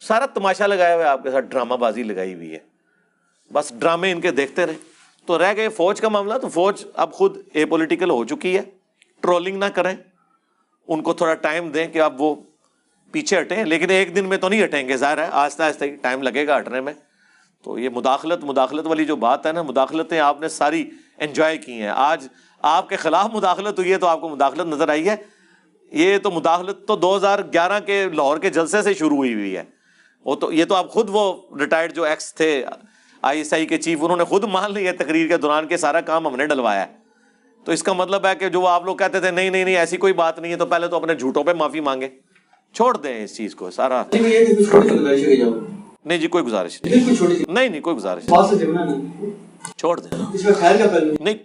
سارا 0.00 0.26
تماشا 0.26 0.66
لگایا 0.66 0.94
ہوا 0.94 1.04
ہے، 1.04 1.08
آپ 1.08 1.22
کے 1.22 1.30
ساتھ 1.30 1.44
ڈرامہ 1.44 1.74
بازی 1.74 2.02
لگائی 2.02 2.34
ہوئی 2.34 2.52
ہے۔ 2.52 2.58
بس 3.52 3.72
ڈرامے 3.78 4.12
ان 4.12 4.20
کے 4.20 4.30
دیکھتے 4.30 4.66
رہے۔ 4.66 4.74
تو 5.26 5.38
رہ 5.38 5.52
گئے 5.56 5.68
فوج 5.68 6.00
کا 6.00 6.08
معاملہ، 6.08 6.38
تو 6.38 6.48
فوج 6.48 6.86
اب 6.94 7.12
خود 7.12 7.36
اے 7.52 7.66
پولیٹیکل 7.66 8.10
ہو 8.10 8.24
چکی 8.24 8.58
ہے۔ 8.58 8.62
ٹرولنگ 9.20 9.58
نہ 9.58 9.64
کریں۔ 9.64 9.96
ان 10.88 11.02
کو 11.02 11.12
تھوڑا 11.12 11.34
ٹائم 11.34 11.68
دیں 11.68 11.86
کہ 11.86 12.00
اب 12.00 12.20
وہ 12.20 12.34
پیچھے 13.12 13.40
ہٹیں، 13.40 13.64
لیکن 13.64 13.90
ایک 13.90 14.16
دن 14.16 14.24
میں 14.24 14.36
تو 14.36 14.48
نہیں 14.48 14.64
ہٹیں 14.64 14.88
گے، 14.88 14.96
ظاہر 14.96 15.18
ہے، 15.18 15.28
آہستہ 15.32 15.62
آہستہ 15.62 15.84
ٹائم 16.02 16.22
لگے 16.22 16.46
گا 16.46 16.58
ہٹنے 16.58 16.80
میں۔ 16.80 16.92
تو 17.64 17.78
یہ 17.78 17.88
مداخلت 17.88 18.44
مداخلت 18.44 18.86
والی 18.86 19.04
جو 19.04 19.16
بات 19.16 19.46
ہے 19.46 19.52
نا، 19.52 19.62
مداخلتیں 19.62 20.20
آپ 20.20 20.40
نے 20.40 20.48
ساری 20.48 20.90
انجوائے 21.18 21.58
کی 21.58 21.72
ہیں۔ 21.72 21.88
آج 21.88 22.28
آپ 22.62 22.88
کے 22.88 22.96
خلاف 22.96 23.30
مداخلت 23.32 23.78
ہوئی 23.78 23.92
ہے 23.92 23.98
تو 23.98 24.06
آپ 24.06 24.20
کو 24.20 24.28
مداخلت 24.28 24.66
نظر 24.66 24.88
آئی 24.88 25.08
ہے۔ 25.08 25.16
یہ 25.92 26.18
تو 26.18 26.30
مداخلت 26.30 26.86
تو 26.86 26.96
دو 26.96 27.16
ہزار 27.16 27.38
گیارہ 27.52 27.80
کے 27.80 28.06
لاہور 28.14 28.38
کے 28.38 28.50
جلسے 28.50 28.82
سے 28.82 28.94
شروع 28.94 29.16
ہوئی 29.16 29.34
ہوئی 29.34 29.56
ہے۔ 29.56 29.62
وہ 30.24 30.34
تو، 30.34 30.52
یہ 30.52 30.64
تو 30.64 30.74
آپ 30.74 30.90
خود 30.90 31.08
وہ 31.12 31.42
ریٹائرڈ 31.60 31.92
جو 31.92 32.02
ایکس 32.02 32.34
تھے، 32.34 32.64
آئی 33.22 33.38
ایس 33.38 33.52
آئی 33.52 33.66
کے 33.66 33.78
چیف، 33.78 33.98
انہوں 34.02 34.16
نے 34.16 34.24
خود 34.24 34.44
مان 34.44 34.72
لی 34.72 34.86
ہے 34.86 34.92
تقریر 34.92 35.28
کے 35.28 35.36
دوران 35.36 35.66
کے 35.66 35.76
سارا 35.76 36.00
کام 36.00 36.26
ہم 36.26 36.36
نے 36.36 36.46
ڈلوایا 36.46 36.88
ہے۔ 36.88 37.05
تو 37.66 37.72
اس 37.72 37.82
کا 37.82 37.92
مطلب 37.92 38.26
ہے 38.26 38.34
کہ 38.34 38.48
جو 38.48 38.66
آپ 38.66 38.84
لوگ 38.84 38.96
کہتے 38.96 39.20
تھے 39.20 39.30
نہیں 39.30 39.50
نہیں 39.50 39.64
نہیں 39.64 39.76
ایسی 39.76 39.96
کوئی 39.96 40.12
بات 40.12 40.38
نہیں 40.38 40.52
ہے 40.52 40.56
تو 40.56 40.66
پہلے 40.66 40.88
تو 40.88 40.96
اپنے 40.96 41.14
جھوٹوں 41.14 41.44
پہ 41.44 41.52
معافی 41.52 41.80
مانگے 41.80 42.08
چھوڑ 42.74 42.96
دیں 42.96 43.24
اس 43.24 43.36
چیز 43.36 43.54
کو 43.54 43.70
سارا۔ 43.70 44.02
نہیں 46.04 46.18
جی 46.18 46.26
کوئی 46.26 46.44
گزارش 46.44 46.82
نہیں۔ 46.82 46.94
نہیں 47.48 47.68
نہیں 47.68 47.80
کوئی 47.80 47.96
گزارش 47.96 48.26
چھوڑ 49.76 50.00
دیں۔ 50.00 50.18
نہیں 51.20 51.36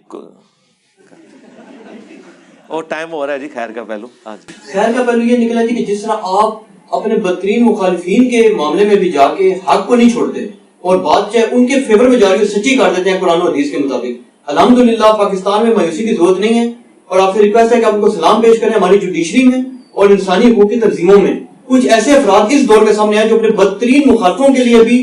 اور 2.66 2.82
ٹائم 2.82 3.12
ہو 3.12 3.26
رہا 3.26 3.32
ہے 3.32 3.38
جی 3.38 3.48
خیر 3.54 3.70
کا 3.74 3.84
پہلو۔ 3.84 4.06
ہاں 4.26 4.36
جی۔ 4.36 4.54
خیر 4.72 4.92
کا 4.96 5.02
پہلو 5.02 5.22
یہ 5.22 5.36
نکلا 5.36 5.64
جی 5.64 5.74
کہ 5.74 5.84
جس 5.84 6.02
طرح 6.02 6.30
آپ 6.42 6.58
اپنے 6.90 7.16
بدترین 7.16 7.64
مخالفین 7.64 8.30
کے 8.30 8.48
معاملے 8.54 8.84
میں 8.84 8.96
بھی 8.96 9.12
جا 9.12 9.34
کے 9.34 9.52
حق 9.68 9.86
کو 9.86 9.96
نہیں 9.96 10.10
چھوڑتے 10.10 10.46
اور 10.80 10.96
بات 10.98 11.32
چاہے 11.32 11.44
ان 11.50 11.66
کے 11.66 11.80
فیور 11.80 12.08
میں 12.08 12.18
جا 12.18 12.36
کے 12.36 12.44
سچی 12.46 12.76
کر 12.76 12.92
دیتے 12.96 13.10
ہیں 13.10 13.20
قرآن 13.20 13.42
و 13.42 13.50
حدیث 13.50 13.70
کے 13.70 13.78
مطابق 13.78 14.21
الحمدللہ 14.48 15.12
پاکستان 15.18 15.66
میں 15.66 15.74
مایوسی 15.74 16.04
کی 16.04 16.14
ضرورت 16.14 16.38
نہیں 16.38 16.58
ہے 16.58 16.66
اور 17.10 17.18
آپ 17.18 17.34
سے 17.34 17.42
ریکویسٹ 17.42 17.72
ہے 17.72 17.80
کہ 17.80 17.84
آپ 17.84 18.00
کو 18.00 18.10
سلام 18.10 18.40
پیش 18.42 18.60
کریں 18.60 18.74
ہماری 18.74 18.98
جوڈیشری 18.98 19.44
میں 19.44 19.58
اور 19.92 20.10
انسانی 20.10 20.50
حقوق 20.50 20.70
کی 20.70 20.80
تنظیموں 20.80 21.18
میں۔ 21.20 21.34
کچھ 21.66 21.86
ایسے 21.86 22.16
افراد 22.16 22.52
اس 22.52 22.68
دور 22.68 22.86
کے 22.86 22.92
سامنے 22.94 23.18
آئے 23.18 23.28
جو 23.28 23.36
اپنے 23.36 23.50
بدترین 23.50 24.02
مخالفوں 24.06 24.48
کے 24.54 24.64
لیے 24.64 24.82
بھی 24.84 24.98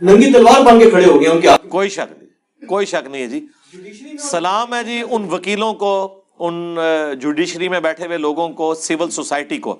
ننگی 0.00 0.32
تلوار 0.32 0.60
بن 0.62 0.78
کے 0.78 0.90
کھڑے 0.90 1.04
ہو 1.06 1.20
گئے 1.20 1.28
ان 1.28 1.40
کے 1.40 1.48
کوئی 1.68 1.88
شک 1.88 2.12
نہیں 2.12 2.68
کوئی 2.68 2.86
شک 2.86 3.08
نہیں 3.10 3.22
ہے 3.22 3.28
جی۔ 3.28 3.40
سلام 4.30 4.74
ہے 4.74 4.82
جی 4.84 5.02
ان 5.10 5.26
وکیلوں 5.30 5.72
کو 5.74 5.92
ان 6.38 6.78
جوڈیشری 7.20 7.68
میں 7.68 7.80
بیٹھے 7.80 8.06
ہوئے 8.06 8.18
لوگوں 8.18 8.48
کو 8.50 8.74
سول 8.74 9.10
سوسائٹی 9.10 9.58
کو۔ 9.58 9.76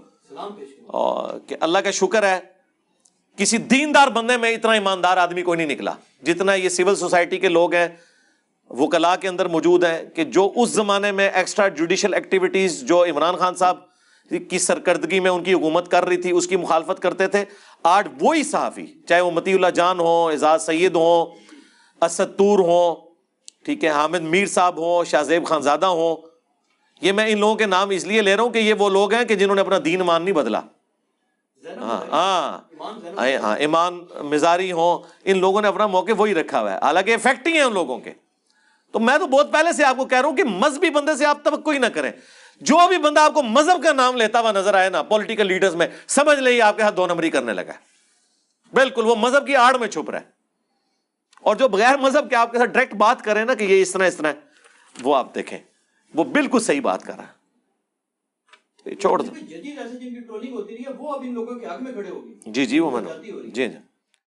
اور 0.87 1.39
کہ 1.47 1.57
اللہ 1.61 1.79
کا 1.79 1.91
شکر 1.91 2.23
ہے 2.23 2.39
کسی 3.39 3.57
دیندار 3.71 4.09
بندے 4.09 4.37
میں 4.37 4.55
اتنا 4.55 4.73
ایماندار 4.73 5.17
آدمی 5.17 5.43
کوئی 5.43 5.57
نہیں 5.57 5.67
نکلا 5.67 5.93
جتنا 6.23 6.55
یہ 6.55 6.69
سول 6.69 6.97
سوسائٹی 6.97 7.39
کے 7.39 7.49
لوگ 7.49 7.75
ہیں۔ 7.75 7.89
وہ 8.71 8.87
کلا 8.87 9.17
کے 9.17 9.29
اندر 9.29 9.49
موجود 9.49 9.85
ہیں 9.85 10.05
کہ 10.05 10.25
جو 10.25 10.53
اس 10.57 10.71
زمانے 10.71 11.13
میں 11.13 11.31
ایکسٹرا 11.31 11.69
جوڈیشل 11.69 12.15
ایکٹیویٹیز 12.15 12.81
جو 12.81 13.05
عمران 13.05 13.37
خان 13.37 13.55
صاحب 13.55 13.79
کی 14.51 14.59
سرکردگی 14.59 15.21
میں 15.21 15.31
ان 15.31 15.43
کی 15.43 15.53
حکومت 15.53 15.91
کر 15.91 16.05
رہی 16.05 16.17
تھی 16.17 16.31
اس 16.31 16.47
کی 16.47 16.57
مخالفت 16.57 17.01
کرتے 17.01 17.27
تھے۔ 17.27 17.45
آج 17.83 18.09
وہی 18.21 18.43
صحافی 18.43 18.87
چاہے 19.09 19.21
وہ 19.21 19.31
متی 19.31 19.53
اللہ 19.53 19.67
جان 19.67 20.01
ہوں 20.01 20.31
اعزاز 20.33 20.67
سید 20.67 20.97
ہوں 20.97 21.27
اسد 22.01 22.39
تور 22.39 22.59
ہوں 22.59 22.95
ٹھیک 23.65 23.85
ہے 23.85 23.89
حامد 23.89 24.21
میر 24.21 24.47
صاحب 24.47 24.79
ہوں 24.79 25.05
شاہ 25.05 25.23
زیب 25.23 25.47
خان 25.47 25.63
زادہ 25.63 25.87
ہوں 25.87 26.17
یہ 27.01 27.13
میں 27.13 27.27
ان 27.29 27.39
لوگوں 27.39 27.55
کے 27.55 27.67
نام 27.67 27.91
اس 27.91 28.05
لیے 28.05 28.23
لے 28.23 28.37
رہا 28.37 28.43
ہوں 28.43 28.51
کہ 28.51 28.59
یہ 28.59 28.75
وہ 28.75 28.89
لوگ 28.91 29.13
ہیں 29.15 29.25
کہ 29.25 29.35
جنہوں 29.35 29.55
نے 29.55 29.61
اپنا 29.61 29.79
دین 29.85 30.01
مان 30.01 30.23
نہیں 30.23 30.35
بدلا۔ 30.35 30.61
ہاں 31.81 32.05
ہاں۔ 32.11 32.59
ہاں 33.43 33.57
ایمان 33.57 34.01
مزاری 34.23 34.73
ہوں 34.73 34.99
ان 35.25 35.39
لوگوں 35.39 35.63
نے 35.63 35.69
اپنا 35.69 35.87
موقع 35.87 36.13
وہی 36.19 36.35
رکھا 36.35 36.61
ہوا 36.61 36.73
ہے۔ 36.73 36.79
حالانکہ 36.83 37.15
افیکٹ 37.15 37.47
ہی 37.47 37.53
ہیں 37.53 37.63
ان 37.63 37.75
لوگوں 37.75 37.99
کے۔ 37.99 38.13
تو 38.95 39.01
میں 39.01 39.19
تو 39.19 39.27
بہت 39.27 39.53
پہلے 39.53 39.73
سے 39.73 39.85
آپ 39.85 39.97
کو 39.97 40.05
کہہ 40.05 40.21
رہا 40.21 40.29
ہوں 40.29 40.37
کہ 40.37 40.45
مذہبی 40.45 40.91
بندے 40.91 41.17
سے 41.17 41.27
آپ 41.27 41.45
توقع 41.45 41.71
ہی 41.73 41.79
نہ 41.79 41.87
کریں۔ 41.87 42.13
جو 42.61 42.89
بھی 42.89 42.99
بندہ 42.99 43.21
آپ 43.21 43.35
کو 43.35 43.43
مذہب 43.43 43.85
کا 43.85 43.93
نام 43.93 44.17
لیتا 44.17 44.41
ہوا 44.41 44.53
نظر 44.53 44.75
آئے 44.75 44.91
نا 44.91 45.03
پولیٹیکل 45.03 45.47
لیڈرز 45.47 45.75
میں 45.75 45.87
سمجھ 46.07 46.39
لیں 46.39 46.61
آپ 46.61 46.77
کے 46.77 46.83
ہاتھ 46.83 46.97
دو 46.97 47.07
نمبری 47.07 47.31
کرنے 47.31 47.53
لگا 47.53 47.73
ہے۔ 47.73 47.79
بالکل 48.73 49.07
وہ 49.07 49.15
مذہب 49.15 49.47
کی 49.47 49.57
آڑ 49.57 49.79
میں 49.79 49.89
چھپ 49.89 50.11
رہا 50.11 50.21
ہے۔ 50.21 50.25
اور 51.41 51.57
جو 51.57 51.69
بغیر 51.69 51.97
مذہب 51.97 52.31
کے 52.31 52.37
آپ 52.37 52.53
کے 52.53 52.59
ساتھ 52.59 52.71
ڈائریکٹ 52.71 52.95
بات 52.95 53.23
کریں 53.23 53.45
نا 53.45 53.55
کہ 53.55 53.65
یہ 53.65 53.83
اس 53.83 53.91
طرح 53.91 54.07
اس 54.07 54.17
طرح 54.17 54.33
وہ 55.03 55.17
آپ 55.17 55.35
دیکھیں۔ 55.35 55.59
وہ 56.15 56.25
بالکل 56.25 56.61
صحیح 56.61 56.81
بات 56.81 57.03
کر 57.03 57.17
رہا 57.17 57.25
ہے۔ 57.25 57.35
چھوڑ 58.95 59.23
دو۔ 59.23 59.33
جی 62.47 62.67
جی 62.67 62.79
وہ 62.79 62.91
میں 62.91 63.01
جی 63.51 63.69
جی۔ 63.69 63.94